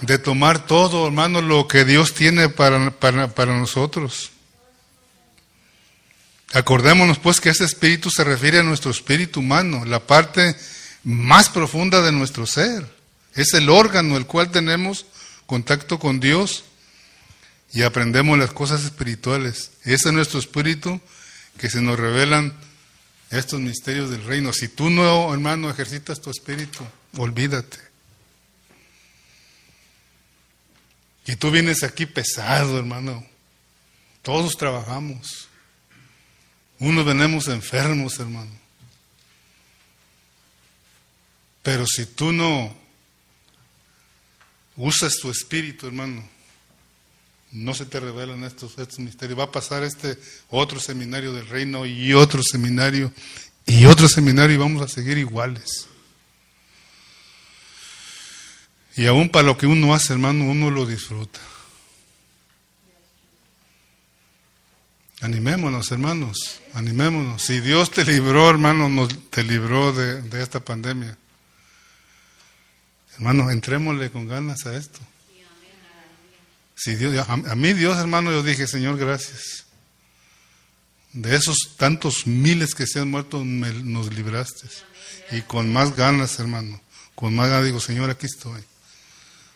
[0.00, 4.30] de tomar todo, hermano, lo que Dios tiene para, para, para nosotros.
[6.52, 10.56] Acordémonos pues que ese espíritu se refiere a nuestro espíritu humano, la parte
[11.02, 12.86] más profunda de nuestro ser.
[13.34, 15.06] Es el órgano el cual tenemos
[15.46, 16.64] contacto con Dios
[17.72, 19.72] y aprendemos las cosas espirituales.
[19.82, 21.00] Ese es nuestro espíritu
[21.58, 22.54] que se nos revelan
[23.34, 24.52] estos misterios del reino.
[24.52, 26.84] Si tú no, hermano, ejercitas tu espíritu,
[27.16, 27.78] olvídate.
[31.26, 33.26] Y tú vienes aquí pesado, hermano.
[34.22, 35.48] Todos trabajamos.
[36.78, 38.50] Unos venimos enfermos, hermano.
[41.62, 42.76] Pero si tú no
[44.76, 46.28] usas tu espíritu, hermano,
[47.54, 49.38] no se te revelan estos, estos misterios.
[49.38, 50.18] Va a pasar este
[50.50, 53.12] otro seminario del reino y otro seminario
[53.64, 55.86] y otro seminario y vamos a seguir iguales.
[58.96, 61.40] Y aún para lo que uno hace, hermano, uno lo disfruta.
[65.20, 67.40] Animémonos, hermanos, animémonos.
[67.40, 71.16] Si Dios te libró, hermano, nos, te libró de, esta pandemia.
[73.14, 75.00] Hermano, entrémosle con ganas a esto.
[76.74, 79.64] Si Dios, a, mí Dios, hermano, yo dije, Señor, gracias.
[81.12, 84.68] De esos tantos miles que se han muerto, nos libraste.
[85.30, 86.80] Y con más ganas, hermano,
[87.14, 88.62] con más ganas digo, Señor, aquí estoy.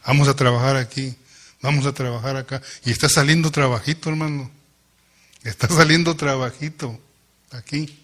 [0.06, 1.16] Vamos a trabajar aquí,
[1.60, 2.62] vamos a trabajar acá.
[2.84, 4.50] Y está saliendo trabajito, hermano.
[5.42, 6.98] Está saliendo trabajito
[7.50, 7.98] aquí.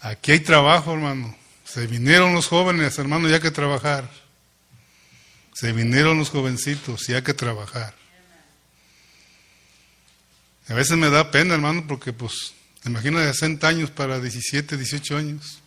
[0.00, 1.36] Aquí hay trabajo, hermano.
[1.64, 4.08] Se vinieron los jóvenes, hermano, ya que trabajar.
[5.58, 7.92] Se vinieron los jovencitos, ya que trabajar.
[10.68, 15.16] A veces me da pena, hermano, porque pues, imagina de 60 años para 17, 18
[15.16, 15.58] años.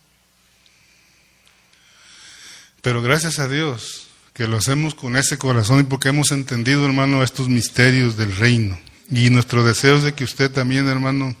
[2.80, 7.22] Pero gracias a Dios, que lo hacemos con ese corazón y porque hemos entendido, hermano,
[7.22, 8.80] estos misterios del reino.
[9.10, 11.36] Y nuestro deseo es de que usted también, hermano,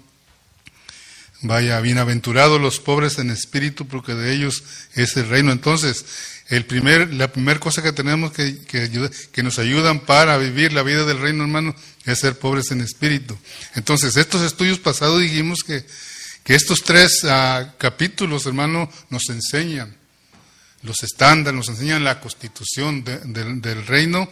[1.42, 4.62] vaya bienaventurados los pobres en espíritu, porque de ellos
[4.94, 5.52] es el reino.
[5.52, 6.04] Entonces,
[6.48, 10.82] el primer, la primera cosa que tenemos que, que, que nos ayudan para vivir la
[10.82, 11.74] vida del reino, hermano,
[12.04, 13.36] es ser pobres en espíritu.
[13.74, 15.84] Entonces, estos estudios pasados dijimos que,
[16.44, 19.96] que estos tres uh, capítulos, hermano, nos enseñan
[20.82, 24.28] los estándares, nos enseñan la constitución del reino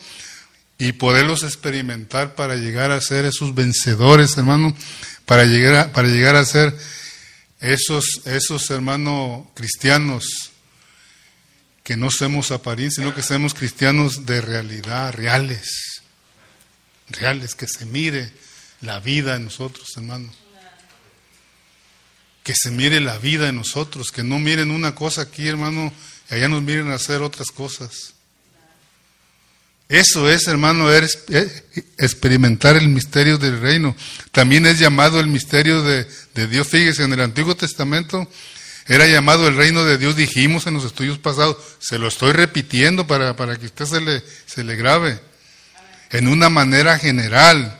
[0.78, 4.74] y poderlos experimentar para llegar a ser esos vencedores, hermano,
[5.26, 6.76] para llegar a, para llegar a ser
[7.60, 10.52] esos, esos hermanos cristianos
[11.84, 16.02] que no somos apariencia, sino que seamos cristianos de realidad, reales,
[17.08, 18.32] reales, que se mire
[18.80, 20.34] la vida en nosotros, hermanos.
[22.42, 25.92] Que se mire la vida en nosotros, que no miren una cosa aquí, hermano,
[26.30, 28.14] y allá nos miren hacer otras cosas.
[29.90, 31.18] Eso es, hermano, es
[31.98, 33.96] experimentar el misterio del reino.
[34.30, 36.06] También es llamado el misterio de,
[36.46, 36.68] Dios.
[36.68, 38.30] Fíjese, en el Antiguo Testamento
[38.86, 41.56] era llamado el reino de Dios, dijimos en los estudios pasados.
[41.80, 45.18] Se lo estoy repitiendo para, para que usted se le, se le grabe.
[46.12, 47.76] En una manera general.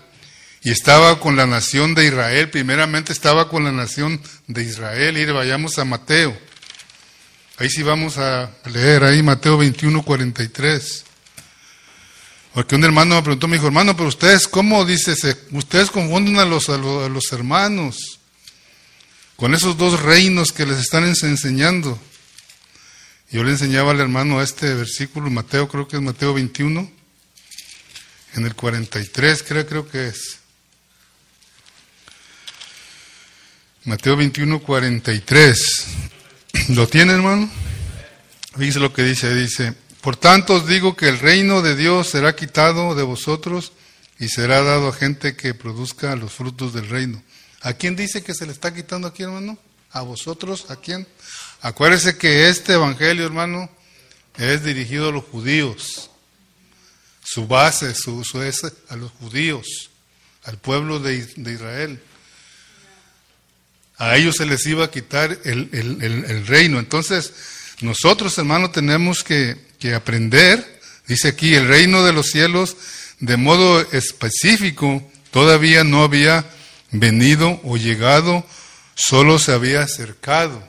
[0.62, 2.51] Y estaba con la nación de Israel.
[2.51, 5.16] Primeramente estaba con la nación de Israel.
[5.16, 6.37] Y vayamos a Mateo.
[7.59, 11.05] Ahí sí vamos a leer ahí Mateo 21, 43.
[12.54, 15.14] Porque un hermano me preguntó, me dijo, hermano, pero ustedes, ¿cómo dice?
[15.52, 18.18] Ustedes confunden a los, a los, hermanos
[19.36, 21.98] con esos dos reinos que les están enseñando.
[23.30, 26.90] Yo le enseñaba al hermano este versículo, Mateo, creo que es Mateo 21,
[28.34, 30.40] en el 43, creo, creo que es.
[33.84, 35.86] Mateo 21, 43.
[36.70, 37.50] ¿Lo tiene, hermano?
[38.56, 42.34] Dice lo que dice, dice, Por tanto os digo que el reino de Dios será
[42.34, 43.72] quitado de vosotros
[44.18, 47.22] y será dado a gente que produzca los frutos del reino.
[47.60, 49.58] ¿A quién dice que se le está quitando aquí, hermano?
[49.92, 50.70] ¿A vosotros?
[50.70, 51.06] ¿A quién?
[51.60, 53.68] Acuérdese que este evangelio, hermano,
[54.38, 56.10] es dirigido a los judíos.
[57.22, 59.90] Su base, su, su es a los judíos,
[60.44, 62.02] al pueblo de, Israel.
[63.98, 66.78] A ellos se les iba a quitar el, el reino.
[66.78, 67.34] Entonces,
[67.82, 72.76] nosotros, hermano, tenemos que, que aprender, dice aquí, el reino de los cielos,
[73.18, 76.44] de modo específico, todavía no había
[76.92, 78.46] venido o llegado,
[78.94, 80.62] solo se había acercado.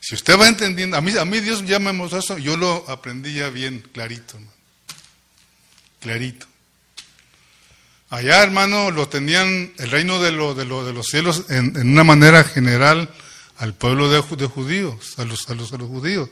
[0.00, 2.84] Si usted va entendiendo, a mí, a mí Dios ya me mostró eso, yo lo
[2.88, 4.36] aprendí ya bien clarito,
[6.00, 6.46] clarito.
[8.10, 11.92] Allá, hermano, lo tenían el reino de, lo, de, lo, de los cielos en, en,
[11.92, 13.08] una manera general
[13.56, 16.28] al pueblo de, de judíos, a los, a, los, a los judíos.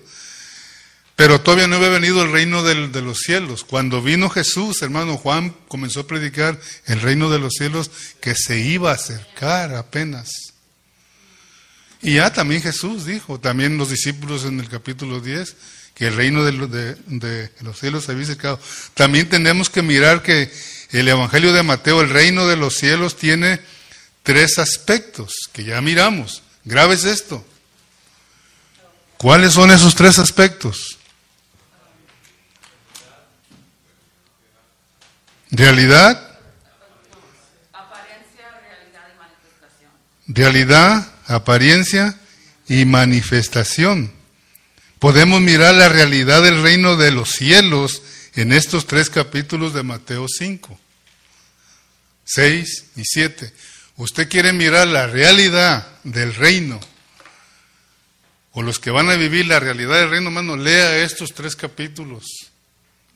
[1.21, 3.63] Pero todavía no había venido el reino de los cielos.
[3.63, 7.91] Cuando vino Jesús, hermano Juan comenzó a predicar el reino de los cielos
[8.23, 10.31] que se iba a acercar apenas.
[12.01, 15.57] Y ya también Jesús dijo, también los discípulos en el capítulo 10,
[15.93, 18.59] que el reino de, de, los cielos se había acercado.
[18.95, 20.51] También tenemos que mirar que
[20.91, 23.61] el Evangelio de Mateo, el reino de los cielos, tiene
[24.23, 26.43] tres aspectos que ya miramos.
[26.65, 27.45] Grave es esto.
[29.19, 30.97] ¿Cuáles son esos tres aspectos?
[35.51, 36.39] Realidad.
[37.73, 39.91] Apariencia, realidad y manifestación.
[40.29, 42.21] Realidad, apariencia
[42.69, 44.13] y manifestación.
[45.01, 48.03] Podemos mirar la realidad del reino de los cielos
[48.37, 50.79] en estos tres capítulos de Mateo 5,
[52.25, 53.53] 6 y 7.
[53.97, 56.79] Usted quiere mirar la realidad del reino,
[58.53, 62.25] o los que van a vivir la realidad del reino, hermano, lea estos tres capítulos,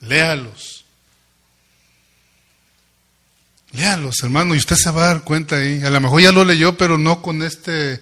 [0.00, 0.83] léalos.
[3.74, 5.82] Léalos, hermano, y usted se va a dar cuenta ahí.
[5.82, 8.00] A lo mejor ya lo leyó, pero no con este,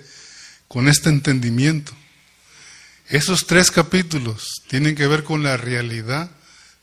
[0.68, 1.92] con este entendimiento.
[3.08, 6.30] Esos tres capítulos tienen que ver con la realidad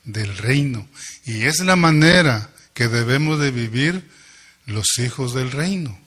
[0.05, 0.87] del reino.
[1.25, 4.09] Y es la manera que debemos de vivir
[4.65, 5.99] los hijos del reino,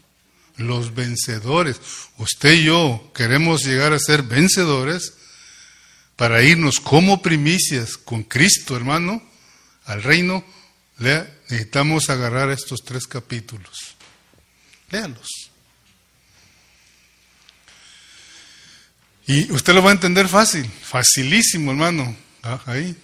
[0.56, 1.80] los vencedores.
[2.18, 5.14] Usted y yo queremos llegar a ser vencedores
[6.16, 9.22] para irnos como primicias con Cristo, hermano,
[9.84, 10.44] al reino
[10.98, 13.96] necesitamos agarrar estos tres capítulos.
[14.90, 15.28] Léalos.
[19.26, 22.16] Y usted lo va a entender fácil, facilísimo, hermano.
[22.42, 22.96] Ah, ahí.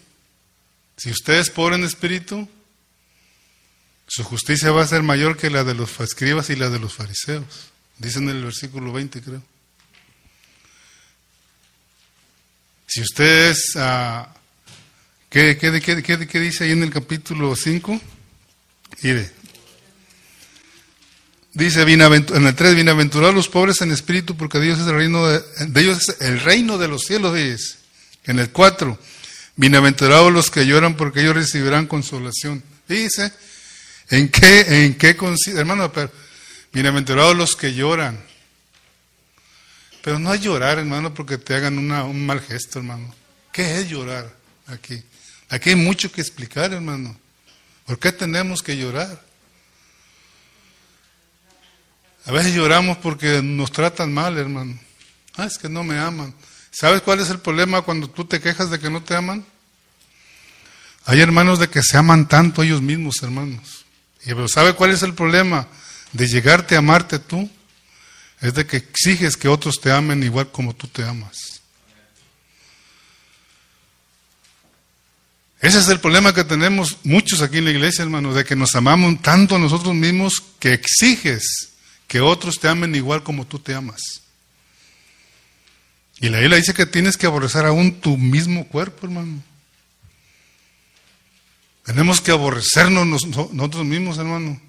[0.96, 2.48] Si usted es pobre en espíritu,
[4.06, 6.94] su justicia va a ser mayor que la de los escribas y la de los
[6.94, 7.70] fariseos.
[7.98, 9.42] Dice en el versículo 20, creo.
[12.86, 14.26] Si usted es uh,
[15.30, 18.00] ¿Qué, qué, qué, qué, dice ahí en el capítulo 5?
[19.02, 19.30] Mire.
[21.52, 25.42] Dice en el 3, bienaventurados los pobres en espíritu, porque Dios es el reino de,
[25.74, 27.76] ellos es el reino de los cielos, dice.
[28.24, 28.98] En el 4,
[29.56, 32.62] bienaventurados los que lloran, porque ellos recibirán consolación.
[32.88, 33.30] Dice,
[34.08, 35.92] ¿en qué, en qué consiste, hermano?
[35.92, 36.10] Pero,
[36.72, 38.18] bienaventurados los que lloran.
[40.02, 43.14] Pero no hay llorar, hermano, porque te hagan una, un mal gesto, hermano.
[43.52, 44.37] ¿Qué es llorar
[44.68, 45.02] aquí?
[45.48, 47.18] Aquí hay mucho que explicar, hermano.
[47.86, 49.22] ¿Por qué tenemos que llorar?
[52.26, 54.78] A veces lloramos porque nos tratan mal, hermano.
[55.36, 56.34] Ah, es que no me aman.
[56.70, 59.44] ¿Sabes cuál es el problema cuando tú te quejas de que no te aman?
[61.06, 63.86] Hay hermanos de que se aman tanto ellos mismos, hermanos.
[64.24, 65.66] Y pero ¿sabe cuál es el problema
[66.12, 67.50] de llegarte a amarte tú?
[68.40, 71.57] Es de que exiges que otros te amen igual como tú te amas.
[75.60, 78.74] Ese es el problema que tenemos muchos aquí en la iglesia, hermano, de que nos
[78.76, 81.70] amamos tanto a nosotros mismos que exiges
[82.06, 84.22] que otros te amen igual como tú te amas.
[86.20, 89.42] Y la Biblia dice que tienes que aborrecer aún tu mismo cuerpo, hermano.
[91.84, 94.60] Tenemos que aborrecernos nosotros mismos, hermano.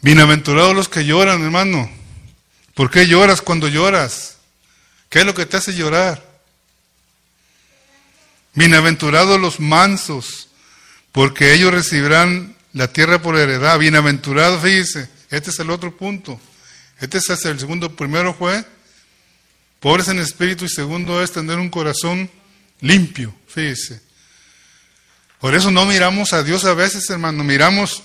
[0.00, 1.90] Bienaventurados los que lloran, hermano.
[2.74, 4.38] ¿Por qué lloras cuando lloras?
[5.08, 6.31] ¿Qué es lo que te hace llorar?
[8.54, 10.48] Bienaventurados los mansos,
[11.10, 13.78] porque ellos recibirán la tierra por heredad.
[13.78, 16.38] Bienaventurados, fíjese, este es el otro punto.
[17.00, 17.96] Este es el segundo.
[17.96, 18.64] Primero fue
[19.80, 22.30] pobres en espíritu y segundo es tener un corazón
[22.80, 24.02] limpio, fíjese.
[25.40, 28.02] Por eso no miramos a Dios a veces, hermano, miramos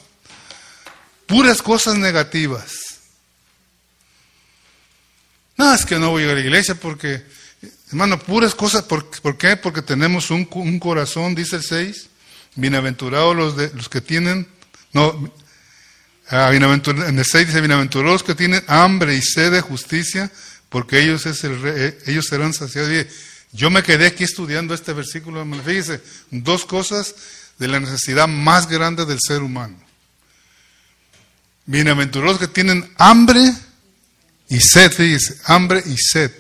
[1.26, 2.74] puras cosas negativas.
[5.58, 7.24] No, es que no voy a la iglesia porque
[7.90, 8.84] Hermano, puras cosas.
[8.84, 9.56] ¿Por, por qué?
[9.56, 12.08] Porque tenemos un, un, corazón, dice el 6.
[12.56, 14.48] Bienaventurados los, de, los que tienen.
[14.92, 15.32] No,
[16.30, 20.32] ah, en el 6 dice: Bienaventurados los que tienen hambre y sed de justicia,
[20.70, 23.08] porque ellos, es el, eh, ellos serán saciados.
[23.54, 25.46] Yo me quedé aquí estudiando este versículo.
[25.64, 27.16] Fíjese, dos cosas
[27.58, 29.78] de la necesidad más grande del ser humano.
[31.66, 33.54] Bienaventurados que tienen hambre
[34.50, 36.32] y sed, fíjese, hambre y sed,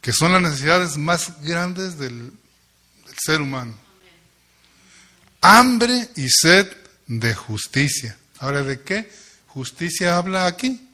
[0.00, 2.32] que son las necesidades más grandes del,
[3.22, 3.74] ser humano.
[5.42, 6.66] Hambre y sed
[7.06, 8.16] de justicia.
[8.38, 9.10] Ahora, ¿de qué
[9.48, 10.88] justicia habla aquí?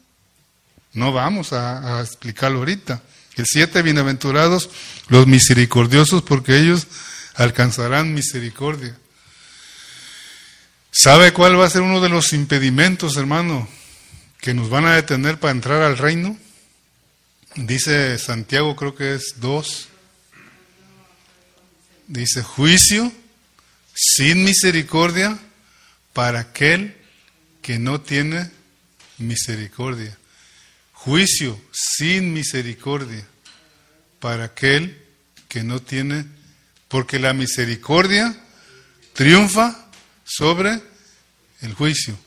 [0.92, 3.00] No vamos a, a explicarlo ahorita.
[3.36, 4.70] El siete, bienaventurados
[5.08, 6.88] los misericordiosos, porque ellos
[7.34, 8.96] alcanzarán misericordia.
[10.90, 13.68] ¿Sabe cuál va a ser uno de los impedimentos, hermano,
[14.40, 16.36] que nos van a detener para entrar al reino?
[17.56, 19.88] Dice Santiago, creo que es dos.
[22.06, 23.10] Dice, juicio
[23.94, 25.38] sin misericordia
[26.12, 26.94] para aquel
[27.62, 28.50] que no tiene
[29.16, 30.18] misericordia.
[30.92, 33.26] Juicio sin misericordia
[34.20, 35.02] para aquel
[35.48, 36.26] que no tiene,
[36.88, 38.36] porque la misericordia
[39.14, 39.88] triunfa
[40.24, 40.82] sobre
[41.62, 42.18] el juicio.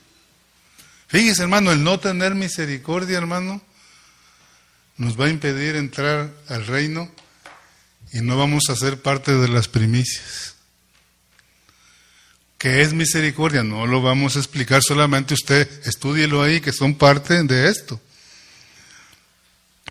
[1.08, 3.62] Fíjese, hermano, el no tener misericordia, hermano,
[5.00, 7.10] nos va a impedir entrar al reino
[8.12, 10.56] y no vamos a ser parte de las primicias.
[12.58, 13.64] ¿Qué es misericordia?
[13.64, 18.00] No lo vamos a explicar, solamente usted estúdielo ahí, que son parte de esto.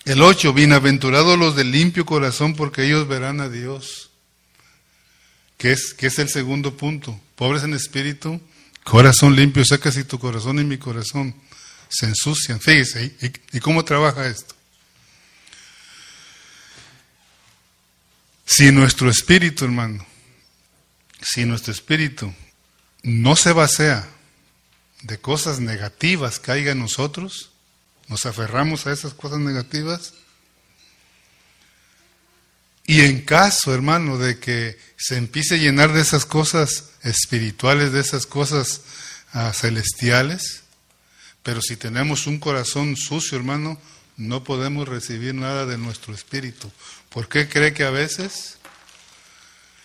[0.05, 4.11] El 8, bienaventurados los de limpio corazón, porque ellos verán a Dios.
[5.57, 7.19] ¿Qué es, que es el segundo punto?
[7.35, 8.41] pobres en espíritu,
[8.85, 11.35] corazón limpio, que si tu corazón y mi corazón
[11.89, 14.58] se ensucian, fíjese, ¿y, y cómo trabaja esto?
[18.59, 20.05] Si nuestro espíritu, hermano,
[21.23, 22.35] si nuestro espíritu
[23.05, 24.09] no se basea
[25.03, 27.53] de cosas negativas que haya en nosotros,
[28.09, 30.15] nos aferramos a esas cosas negativas,
[32.85, 38.01] y en caso, hermano, de que se empiece a llenar de esas cosas espirituales, de
[38.01, 38.81] esas cosas
[39.35, 40.65] uh, celestiales,
[41.45, 43.81] pero si tenemos un corazón sucio, hermano,
[44.19, 46.71] no podemos recibir nada de nuestro espíritu.
[47.09, 48.59] ¿Por qué cree que a veces?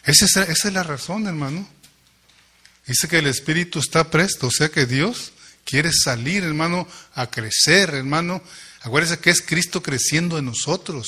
[0.03, 1.69] Esa es, la razón, hermano.
[2.85, 5.31] Dice que el espíritu está presto, o sea que Dios
[5.63, 8.43] quiere salir, hermano, a crecer, hermano.
[8.81, 11.07] Acuérdese que es Cristo creciendo en nosotros.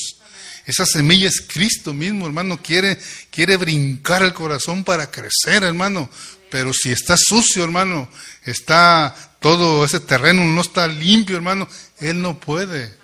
[0.67, 2.61] Esa semilla es Cristo mismo, hermano.
[2.61, 2.97] Quiere,
[3.31, 6.09] quiere brincar el corazón para crecer, hermano.
[6.51, 8.07] Pero si está sucio, hermano,
[8.43, 9.13] está
[9.45, 11.69] todo ese terreno no está limpio, hermano,
[11.99, 12.95] Él no puede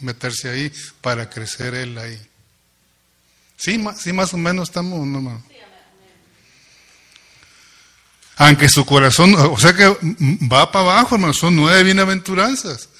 [0.00, 2.20] meterse ahí para crecer Él ahí.
[3.56, 5.42] Sí, sí más o menos estamos, hermano.
[8.38, 9.86] Aunque su corazón, o sea que
[10.52, 12.90] va para abajo, hermano, son nueve bienaventuranzas.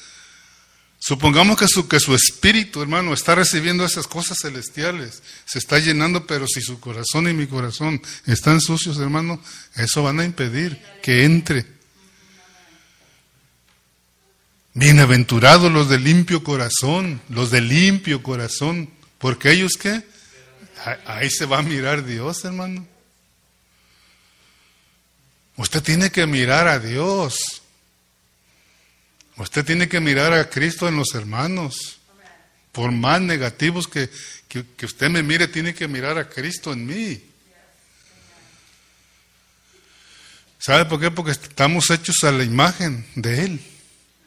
[0.99, 6.27] Supongamos que su, que su espíritu, hermano, está recibiendo esas cosas celestiales, se está llenando,
[6.27, 9.41] pero si su corazón y mi corazón están sucios, hermano,
[9.75, 11.76] eso van a impedir que entre.
[14.79, 20.03] Bienaventurados los de limpio corazón, los de limpio corazón, porque ellos qué?
[21.07, 22.87] Ahí se va a mirar Dios, hermano.
[25.57, 27.63] Usted tiene que mirar a Dios.
[29.39, 31.99] Usted tiene que mirar a Cristo en los hermanos.
[32.71, 34.11] Por más negativos que,
[34.47, 37.25] que, usted me mire, tiene que mirar a Cristo en mí.
[40.59, 41.11] ¿Sabe por qué?
[41.11, 43.76] Porque estamos hechos a la imagen de Él.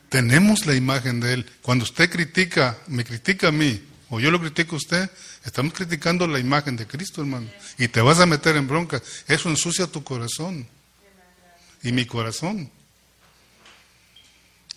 [0.10, 1.46] Tenemos la imagen de Él.
[1.62, 5.10] Cuando usted critica, me critica a mí, o yo lo critico a usted,
[5.46, 7.48] estamos criticando la imagen de Cristo, hermano.
[7.78, 9.02] Y te vas a meter en bronca.
[9.28, 10.68] Eso ensucia tu corazón.
[11.84, 12.72] Y mi corazón.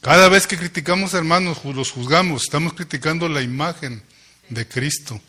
[0.03, 4.03] Cada vez que criticamos hermanos, los juzgamos, estamos criticando la imagen
[4.51, 5.21] de Cristo.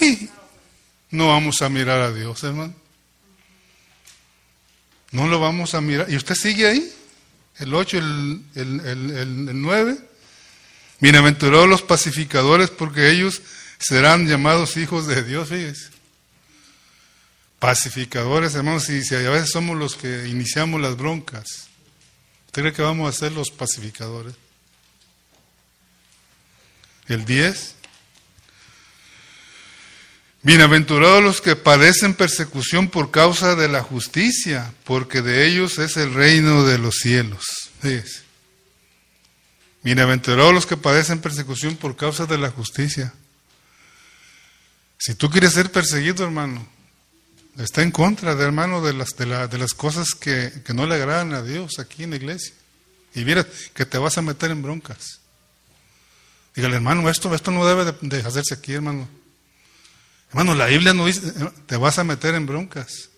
[0.00, 0.28] Y
[1.10, 2.81] no vamos a mirar a Dios, hermano.
[5.12, 6.10] No lo vamos a mirar.
[6.10, 6.92] ¿Y usted sigue ahí?
[7.58, 9.10] El 8, el, el, el,
[9.48, 9.98] el 9.
[11.00, 13.42] Bienaventurados los pacificadores porque ellos
[13.78, 15.92] serán llamados hijos de Dios, fíjese
[17.62, 21.68] pacificadores, hermanos, y si a veces somos los que iniciamos las broncas,
[22.46, 24.34] ¿usted cree que vamos a ser los pacificadores?
[27.06, 27.76] El 10.
[30.44, 36.12] Bienaventurados los que padecen persecución por causa de la justicia, porque de ellos es el
[36.14, 37.44] reino de los cielos.
[39.84, 43.12] Bienaventurados los que padecen persecución por causa de la justicia.
[44.98, 46.66] Si tú quieres ser perseguido, hermano,
[47.58, 50.86] está en contra de hermano de las, de, la- de las cosas que, que no
[50.86, 52.54] le agradan a Dios aquí en la iglesia.
[53.14, 55.20] Y mira que te vas a meter en broncas.
[56.56, 59.08] Dígale, hermano, esto, esto no debe de, de hacerse aquí, hermano.
[60.32, 61.32] Hermano, la Biblia no dice,
[61.66, 63.10] te vas a meter en broncas.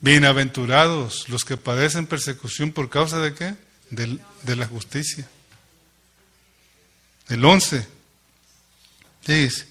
[0.00, 3.54] Bienaventurados los que padecen persecución por causa de qué?
[3.90, 5.28] Del- de la justicia.
[7.28, 7.86] El 11.
[9.26, 9.66] Dice,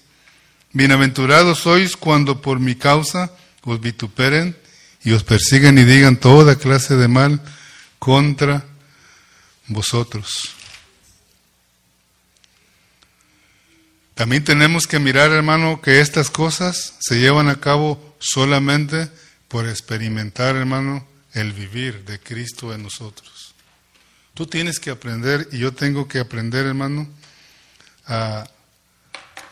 [0.72, 4.54] bienaventurados sois cuando por mi causa os vituperen
[5.02, 7.40] y os persiguen y digan toda clase de mal
[7.98, 8.66] contra
[9.68, 10.52] vosotros.
[14.16, 19.10] También tenemos que mirar, hermano, que estas cosas se llevan a cabo solamente
[19.46, 23.54] por experimentar, hermano, el vivir de Cristo en nosotros.
[24.32, 27.06] Tú tienes que aprender y yo tengo que aprender, hermano,
[28.06, 28.48] a,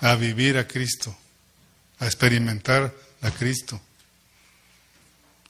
[0.00, 1.14] a vivir a Cristo,
[1.98, 3.78] a experimentar a Cristo,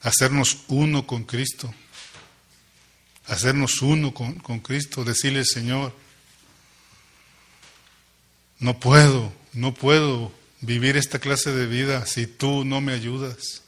[0.01, 1.73] hacernos uno con Cristo,
[3.27, 5.93] hacernos uno con, con Cristo, decirle, Señor,
[8.59, 10.31] no puedo, no puedo
[10.61, 13.61] vivir esta clase de vida si tú no me ayudas.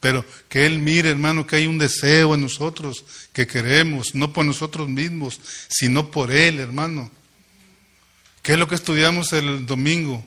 [0.00, 4.44] Pero que Él mire, hermano, que hay un deseo en nosotros que queremos, no por
[4.46, 5.38] nosotros mismos,
[5.68, 7.10] sino por Él, hermano.
[8.42, 10.24] ¿Qué es lo que estudiamos el domingo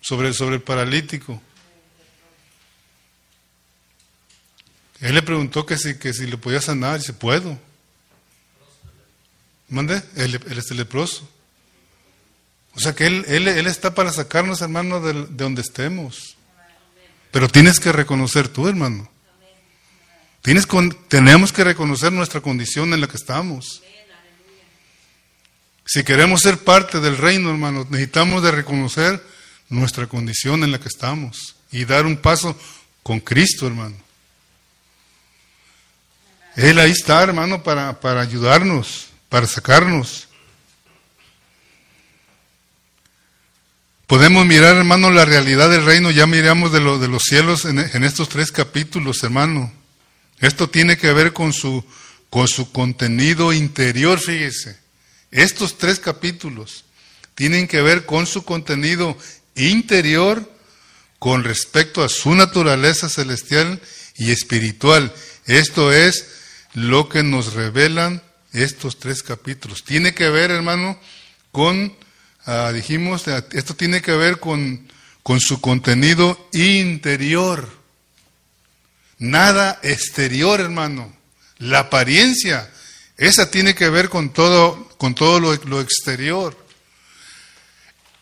[0.00, 1.40] sobre, sobre el paralítico?
[5.00, 7.58] Él le preguntó que si, que si le podía sanar, y dice, puedo.
[9.68, 10.02] ¿Mande?
[10.16, 11.28] Él, él es el leproso.
[12.74, 16.36] O sea que él, él, él está para sacarnos, hermano, de, de donde estemos.
[17.30, 19.10] Pero tienes que reconocer tú, hermano.
[20.42, 23.82] Tienes con, tenemos que reconocer nuestra condición en la que estamos.
[25.84, 29.22] Si queremos ser parte del reino, hermano, necesitamos de reconocer
[29.68, 32.58] nuestra condición en la que estamos y dar un paso
[33.02, 33.96] con Cristo, hermano.
[36.56, 40.28] Él ahí está, hermano, para, para ayudarnos, para sacarnos.
[44.10, 48.02] Podemos mirar, hermano, la realidad del reino, ya miramos de, de los cielos en, en,
[48.02, 49.72] estos tres capítulos, hermano.
[50.40, 51.84] Esto tiene que ver con su,
[52.28, 54.76] con su contenido interior, fíjese.
[55.30, 56.86] Estos tres capítulos
[57.36, 59.16] tienen que ver con su contenido
[59.54, 60.52] interior
[61.20, 63.80] con respecto a su naturaleza celestial
[64.16, 65.14] y espiritual.
[65.46, 66.26] Esto es
[66.74, 69.84] lo que nos revelan estos tres capítulos.
[69.84, 70.98] Tiene que ver, hermano,
[71.52, 71.94] con
[72.46, 74.90] Uh, dijimos, esto tiene que ver con,
[75.22, 77.68] con su contenido interior.
[79.18, 81.14] Nada exterior, hermano.
[81.58, 82.70] La apariencia,
[83.18, 86.56] esa tiene que ver con todo, con todo lo, lo exterior.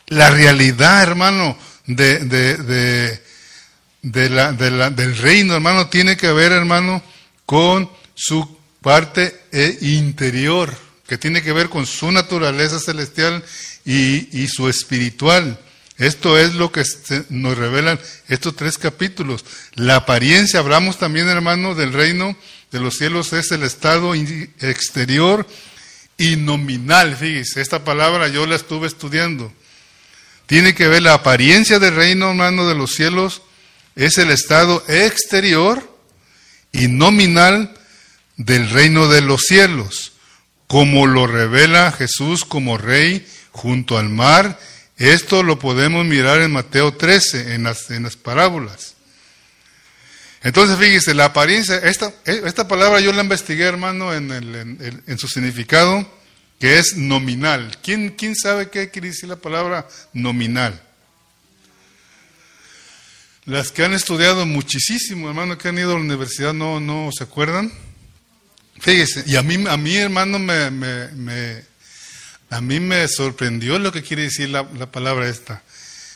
[0.09, 1.57] La realidad, hermano,
[1.87, 3.23] de, de, de,
[4.03, 7.03] de la, la, del reino, hermano, tiene que ver, hermano,
[7.47, 9.45] con su parte
[9.83, 13.45] interior, que tiene que ver con su naturaleza celestial
[13.89, 15.59] y, su espiritual.
[15.97, 16.85] Esto es lo que
[17.31, 19.45] nos revelan estos tres capítulos.
[19.75, 22.37] La apariencia, hablamos también, hermano, del reino
[22.71, 25.49] de los cielos, es el estado exterior
[26.19, 27.17] y nominal.
[27.17, 29.53] Fíjese, esta palabra yo la estuve estudiando.
[30.47, 33.43] Tiene que ver la apariencia del reino, hermano, de los cielos,
[33.97, 35.97] es el estado exterior
[36.73, 37.75] y nominal
[38.37, 40.13] del reino de los cielos,
[40.67, 43.27] como lo revela Jesús como rey
[43.59, 44.59] junto al mar.
[44.97, 48.95] Esto lo podemos mirar en Mateo 13, en las, en las parábolas.
[50.43, 55.19] Entonces, fíjese, la apariencia, esta, esta palabra yo la investigué, hermano, en, el, en, en,
[55.19, 56.09] su significado,
[56.61, 57.77] que es nominal.
[57.83, 60.81] ¿Quién, ¿Quién sabe qué quiere decir la palabra nominal?
[63.45, 67.25] Las que han estudiado muchísimo, hermano, que han ido a la universidad, no, no se
[67.25, 67.73] acuerdan.
[68.79, 71.69] Fíjese, y a mí, a mí hermano, me, me
[72.51, 75.63] a mí me sorprendió lo que quiere decir la, la, palabra esta.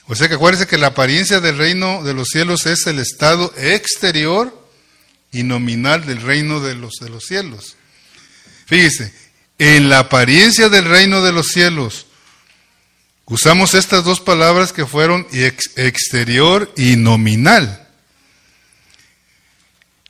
[0.07, 3.53] O sea que acuérdense que la apariencia del reino de los cielos es el estado
[3.57, 4.67] exterior
[5.31, 7.77] y nominal del reino de los, de los cielos.
[8.67, 9.13] Fíjese,
[9.59, 12.07] en la apariencia del reino de los cielos
[13.27, 17.89] usamos estas dos palabras que fueron ex, exterior y nominal.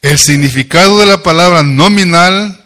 [0.00, 2.61] El significado de la palabra nominal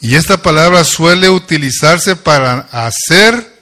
[0.00, 3.58] y esta palabra suele utilizarse para hacer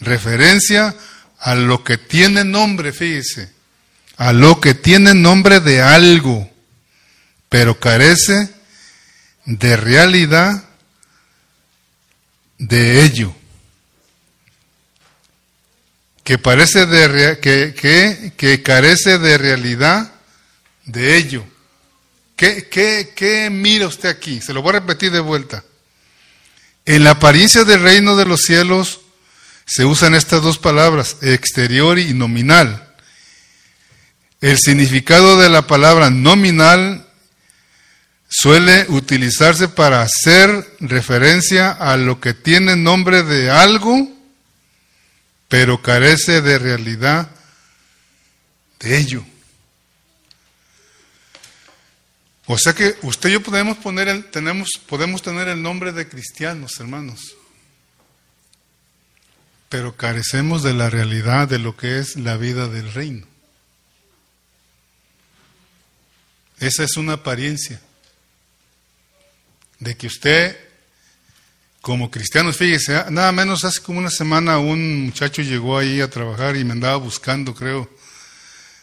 [0.00, 0.94] referencia
[1.38, 3.52] a lo que tiene nombre, fíjese,
[4.16, 6.50] a lo que tiene nombre de algo,
[7.48, 8.50] pero carece
[9.44, 10.64] de realidad
[12.58, 13.32] de ello.
[16.24, 20.12] Que, parece de, que, que, que carece de realidad
[20.84, 21.46] de ello.
[22.34, 24.40] ¿Qué, qué, ¿Qué mira usted aquí?
[24.40, 25.64] Se lo voy a repetir de vuelta.
[26.86, 29.00] En la apariencia del reino de los cielos
[29.66, 32.94] se usan estas dos palabras, exterior y nominal.
[34.40, 37.04] El significado de la palabra nominal
[38.28, 44.08] suele utilizarse para hacer referencia a lo que tiene nombre de algo,
[45.48, 47.28] pero carece de realidad
[48.78, 49.24] de ello.
[52.46, 56.08] O sea que usted y yo podemos poner el, tenemos, podemos tener el nombre de
[56.08, 57.36] cristianos, hermanos,
[59.68, 63.26] pero carecemos de la realidad de lo que es la vida del reino.
[66.60, 67.80] Esa es una apariencia
[69.80, 70.56] de que usted,
[71.80, 76.56] como cristiano, fíjese, nada menos hace como una semana un muchacho llegó ahí a trabajar
[76.56, 77.90] y me andaba buscando, creo.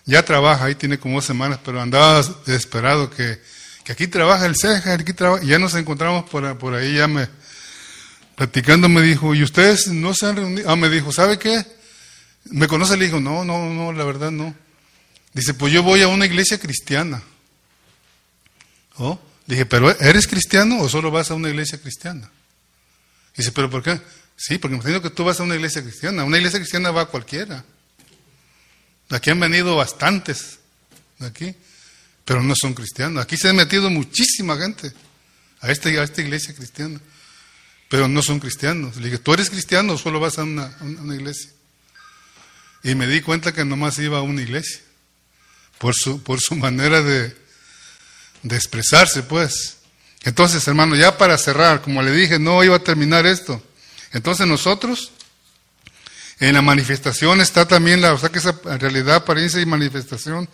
[0.05, 3.41] Ya trabaja, ahí tiene como dos semanas, pero andaba desesperado que,
[3.83, 7.27] que aquí trabaja el ceja, aquí trabaja, ya nos encontramos por, por ahí, ya me,
[8.35, 10.69] platicando me dijo, ¿y ustedes no se han reunido?
[10.69, 11.65] Ah, me dijo, ¿sabe qué?
[12.45, 12.97] ¿Me conoce?
[12.97, 14.53] Le dijo, no, no, no, la verdad no.
[15.33, 17.23] Dice, pues yo voy a una iglesia cristiana.
[18.97, 19.19] ¿Oh?
[19.45, 22.29] Dije, ¿pero eres cristiano o solo vas a una iglesia cristiana?
[23.35, 23.99] Dice, ¿pero por qué?
[24.35, 26.23] Sí, porque me imagino que tú vas a una iglesia cristiana.
[26.23, 27.63] Una iglesia cristiana va a cualquiera.
[29.13, 30.59] Aquí han venido bastantes,
[31.19, 31.55] aquí,
[32.25, 33.23] pero no son cristianos.
[33.23, 34.91] Aquí se ha metido muchísima gente
[35.61, 36.99] a esta, a esta iglesia cristiana,
[37.89, 38.95] pero no son cristianos.
[38.97, 41.51] Le dije, ¿tú eres cristiano o solo vas a una, una iglesia?
[42.83, 44.81] Y me di cuenta que nomás iba a una iglesia,
[45.77, 47.35] por su, por su manera de,
[48.41, 49.77] de expresarse, pues.
[50.23, 53.61] Entonces, hermano, ya para cerrar, como le dije, no iba a terminar esto.
[54.11, 55.11] Entonces nosotros,
[56.43, 60.49] en la manifestación está también la, o sea que esa realidad, apariencia y manifestación,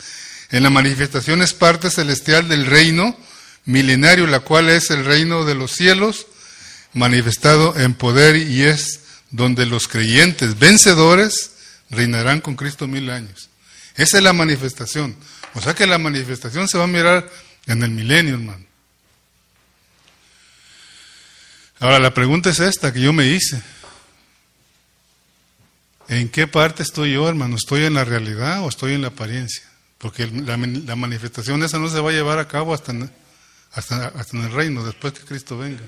[0.52, 3.18] en la manifestación es parte celestial del reino
[3.66, 6.28] milenario, la cual es el reino de los cielos,
[6.94, 11.54] manifestado en poder y es donde los creyentes vencedores
[11.90, 13.50] reinarán con Cristo mil años.
[13.96, 15.16] Esa es la manifestación.
[15.56, 17.28] O sea que la manifestación se va a mirar
[17.66, 18.64] en el milenio, hermano.
[21.80, 23.60] Ahora, la pregunta es esta que yo me hice.
[26.10, 27.56] ¿En qué parte estoy yo, hermano?
[27.56, 29.64] ¿Estoy en la realidad o estoy en la apariencia?
[30.00, 33.12] Porque la, manifestación esa no se va a llevar a cabo hasta en,
[33.74, 35.84] hasta, hasta en el reino, después que Cristo venga.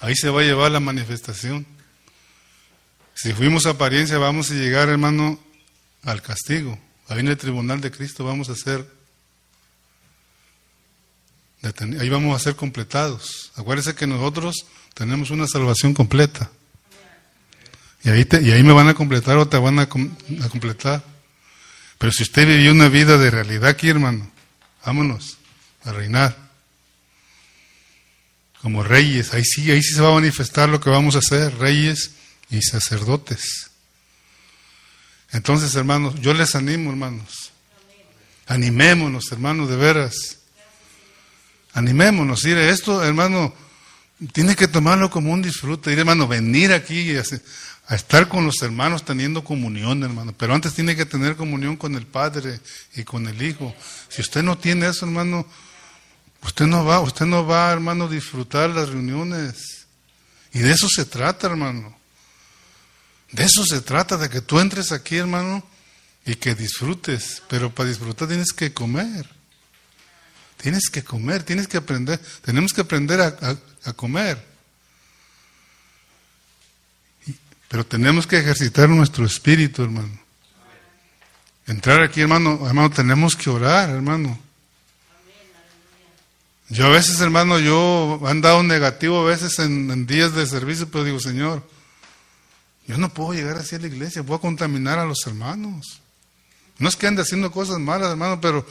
[0.00, 1.66] Ahí se va a llevar la manifestación.
[3.14, 5.40] Si fuimos apariencia, vamos a llegar, hermano,
[6.02, 6.78] al castigo.
[7.08, 8.86] Ahí en el tribunal de Cristo vamos a ser
[12.00, 13.52] Ahí vamos a ser completados.
[13.54, 16.50] Acuérdense que nosotros tenemos una salvación completa.
[18.04, 21.04] Y ahí, y ahí me van a completar o te van a, completar.
[21.98, 24.30] Pero si usted vivió una vida de realidad aquí, hermano,
[24.84, 25.38] vámonos
[25.84, 26.36] a reinar.
[28.60, 31.56] Como reyes, ahí sí, ahí sí se va a manifestar lo que vamos a hacer,
[31.58, 32.12] reyes
[32.50, 33.70] y sacerdotes.
[35.30, 37.52] Entonces, hermanos, yo les animo, hermanos.
[38.46, 40.38] Animémonos, hermanos, de veras.
[41.72, 43.54] Animémonos, mire, esto, hermano,
[44.32, 47.22] tiene que tomarlo como un disfrute, ir, hermano, venir aquí a,
[47.88, 50.34] a, estar con los hermanos teniendo comunión, hermano.
[50.36, 52.60] Pero antes tiene que tener comunión con el Padre
[52.94, 53.74] y con el Hijo.
[54.08, 55.46] Si usted no tiene eso, hermano,
[56.42, 59.86] usted no va, usted no va, hermano, a disfrutar las reuniones.
[60.52, 61.96] Y de eso se trata, hermano.
[63.32, 65.64] De eso se trata, de que tú entres aquí, hermano,
[66.26, 67.42] y que disfrutes.
[67.48, 69.41] Pero para disfrutar tienes que comer.
[70.62, 74.40] Tienes que comer, tienes que aprender, tenemos que aprender a, a, comer.
[77.68, 80.16] Pero tenemos que ejercitar nuestro espíritu, hermano.
[81.66, 84.38] Entrar aquí, hermano, hermano, tenemos que orar, hermano.
[86.68, 90.88] Yo a veces, hermano, yo he andado negativo a veces en, en, días de servicio,
[90.88, 91.68] pero digo, Señor,
[92.86, 96.00] yo no puedo llegar así a la iglesia, puedo contaminar a los hermanos.
[96.78, 98.64] No es que ande haciendo cosas malas, hermano, pero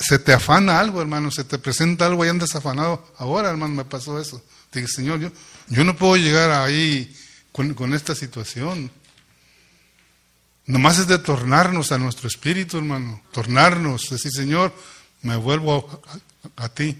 [0.00, 3.06] se te afana algo, hermano, se te presenta algo y andas afanado.
[3.16, 4.42] Ahora, hermano, me pasó eso.
[4.72, 5.30] Dije, Señor, yo,
[5.68, 7.14] yo no puedo llegar ahí
[7.52, 8.90] con, con esta situación.
[10.66, 13.22] Nomás es de tornarnos a nuestro espíritu, hermano.
[13.32, 14.74] Tornarnos, decir, Señor,
[15.22, 16.02] me vuelvo
[16.56, 16.98] a, a, a, ti.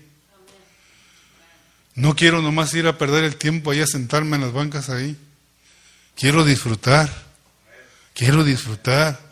[1.94, 5.16] No quiero nomás ir a perder el tiempo ahí a sentarme en las bancas ahí.
[6.16, 7.10] Quiero disfrutar.
[8.14, 9.27] Quiero disfrutar.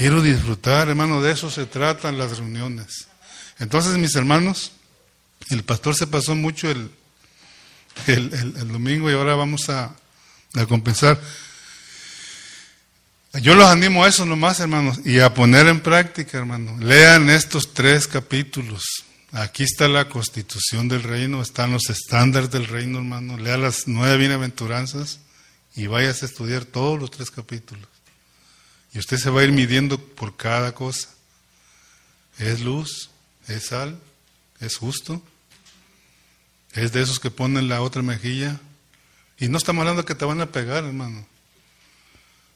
[0.00, 3.06] Quiero disfrutar, hermano, de eso se tratan las reuniones.
[3.58, 4.72] Entonces, mis hermanos,
[5.50, 6.90] el pastor se pasó mucho el,
[8.06, 9.94] el, domingo y ahora vamos a,
[10.54, 11.20] a compensar.
[13.42, 16.78] Yo los animo a eso nomás, hermanos, y a poner en práctica, hermano.
[16.80, 18.82] Lean estos tres capítulos.
[19.32, 23.36] Aquí está la constitución del reino, están los estándares del reino, hermano.
[23.36, 25.18] Lea las nueve bienaventuranzas
[25.76, 27.89] y vayas a estudiar todos los tres capítulos.
[28.92, 31.08] Y usted se va a ir midiendo por cada cosa.
[32.38, 33.10] ¿Es luz?
[33.46, 34.00] ¿Es sal?
[34.60, 35.22] ¿Es justo?
[36.72, 38.60] ¿Es de esos que ponen la otra mejilla?
[39.38, 41.26] Y no estamos hablando que te van a pegar, hermano.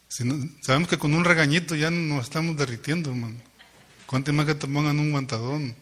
[0.09, 3.37] Sabemos que con un regañito ya nos estamos derritiendo, hermano.
[4.07, 5.75] Cuánto más que te pongan un guantadón.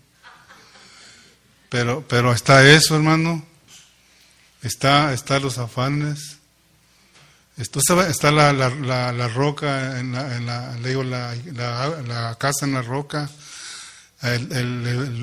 [1.69, 3.45] Pero, pero está eso, hermano.
[4.63, 6.39] Está, está los afanes.
[7.63, 12.75] Esto está la, la, la, la roca, en la, en le digo, la, casa en
[12.75, 13.31] la roca,
[14.21, 14.51] el,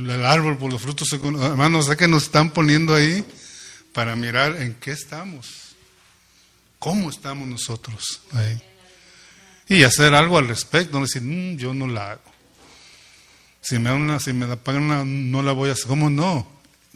[0.09, 1.11] el, árbol por los frutos.
[1.11, 3.25] Hermanos, sea que nos están poniendo ahí
[3.91, 5.75] para mirar en qué estamos,
[6.79, 8.61] cómo estamos nosotros ahí.
[9.67, 12.31] Y hacer algo al respecto, no decir, "Mm, yo no la hago.
[13.59, 15.87] Si me, una, si me la pagan una, no la voy a hacer.
[15.87, 16.49] ¿Cómo no?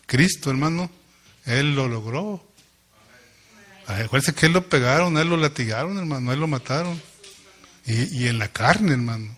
[0.06, 0.90] Cristo, hermano,
[1.44, 2.53] Él lo logró.
[3.88, 7.02] Acuérdense que Él lo pegaron, Él lo latigaron, hermano, Él lo mataron.
[7.86, 9.36] Y, y en la carne, hermano.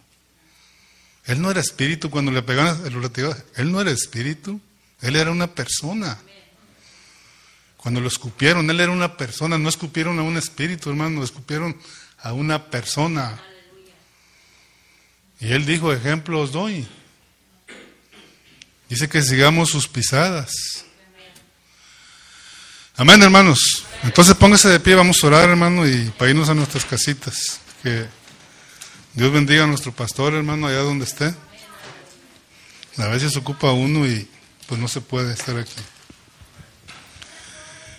[1.25, 3.35] Él no era espíritu cuando le pegaron, lo.
[3.55, 4.61] Él no era espíritu,
[5.01, 6.19] Él era una persona.
[7.77, 11.75] Cuando lo escupieron, Él era una persona, no escupieron a un espíritu, hermano, escupieron
[12.19, 13.41] a una persona.
[15.39, 16.87] Y Él dijo, ejemplos doy.
[18.89, 20.85] Dice que sigamos sus pisadas.
[22.97, 23.83] Amén, hermanos.
[24.03, 27.59] Entonces póngase de pie, vamos a orar, hermano, y para irnos a nuestras casitas.
[27.83, 28.05] Que
[29.13, 31.35] Dios bendiga a nuestro pastor, hermano, allá donde esté.
[32.97, 34.25] A veces ocupa uno y
[34.67, 35.75] pues no se puede estar aquí.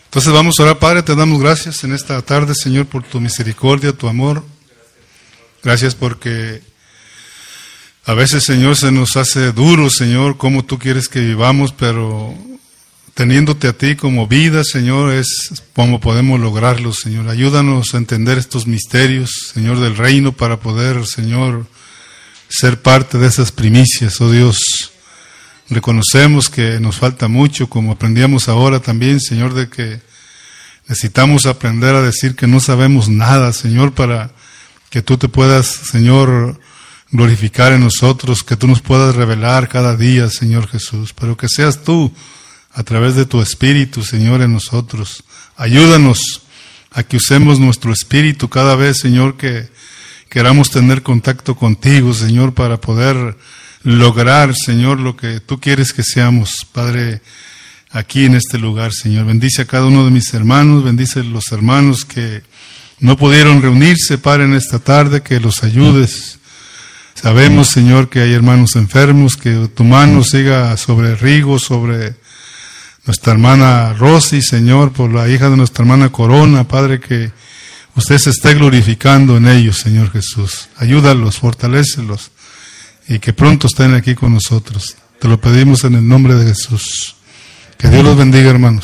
[0.07, 3.93] Entonces vamos a orar, Padre, te damos gracias en esta tarde, Señor, por tu misericordia,
[3.93, 4.47] tu amor.
[5.63, 6.63] Gracias porque
[8.07, 12.35] a veces, Señor, se nos hace duro, Señor, como tú quieres que vivamos, pero
[13.17, 17.31] teniéndote a ti como vida, Señor, es como podemos lograrlo, Señor.
[17.31, 21.67] Ayúdanos a entender estos misterios, Señor, del reino para poder, Señor,
[22.51, 24.59] ser parte de esas primicias, oh Dios.
[25.71, 30.03] Reconocemos que nos falta mucho, como aprendíamos ahora también, Señor, de que
[30.87, 34.31] necesitamos aprender a decir que no sabemos nada, Señor, para
[34.91, 36.61] que tú te puedas, Señor,
[37.11, 41.83] glorificar en nosotros, que tú nos puedas revelar cada día, Señor Jesús, pero que seas
[41.83, 42.13] tú
[42.77, 45.25] a través de tu espíritu, Señor, en nosotros.
[45.57, 46.43] Ayúdanos
[46.91, 49.71] a que usemos nuestro espíritu cada vez, Señor, que
[50.29, 53.39] queramos tener contacto contigo, Señor, para poder
[53.83, 57.23] lograr, Señor, lo que tú quieres que seamos, Padre,
[57.93, 59.25] aquí en este lugar, Señor.
[59.25, 62.43] Bendice a cada uno de mis hermanos, bendice a los hermanos que
[63.01, 66.41] no pudieron reunirse, Padre, en esta tarde, que los ayudes.
[67.15, 72.26] Sabemos, Señor, que hay hermanos enfermos, que tu mano siga sobre Rigo, sobre
[73.07, 77.31] nuestra hermana Rosy, Señor, por la hija de nuestra hermana Corona, Padre, que
[77.95, 80.69] usted se esté glorificando en ellos, Señor Jesús.
[80.77, 82.33] Ayúdalos, fortalécelos
[83.09, 84.97] y que pronto estén aquí con nosotros.
[85.21, 87.15] Te lo pedimos en el nombre de Jesús.
[87.79, 88.75] Que Dios los bendiga, hermanos.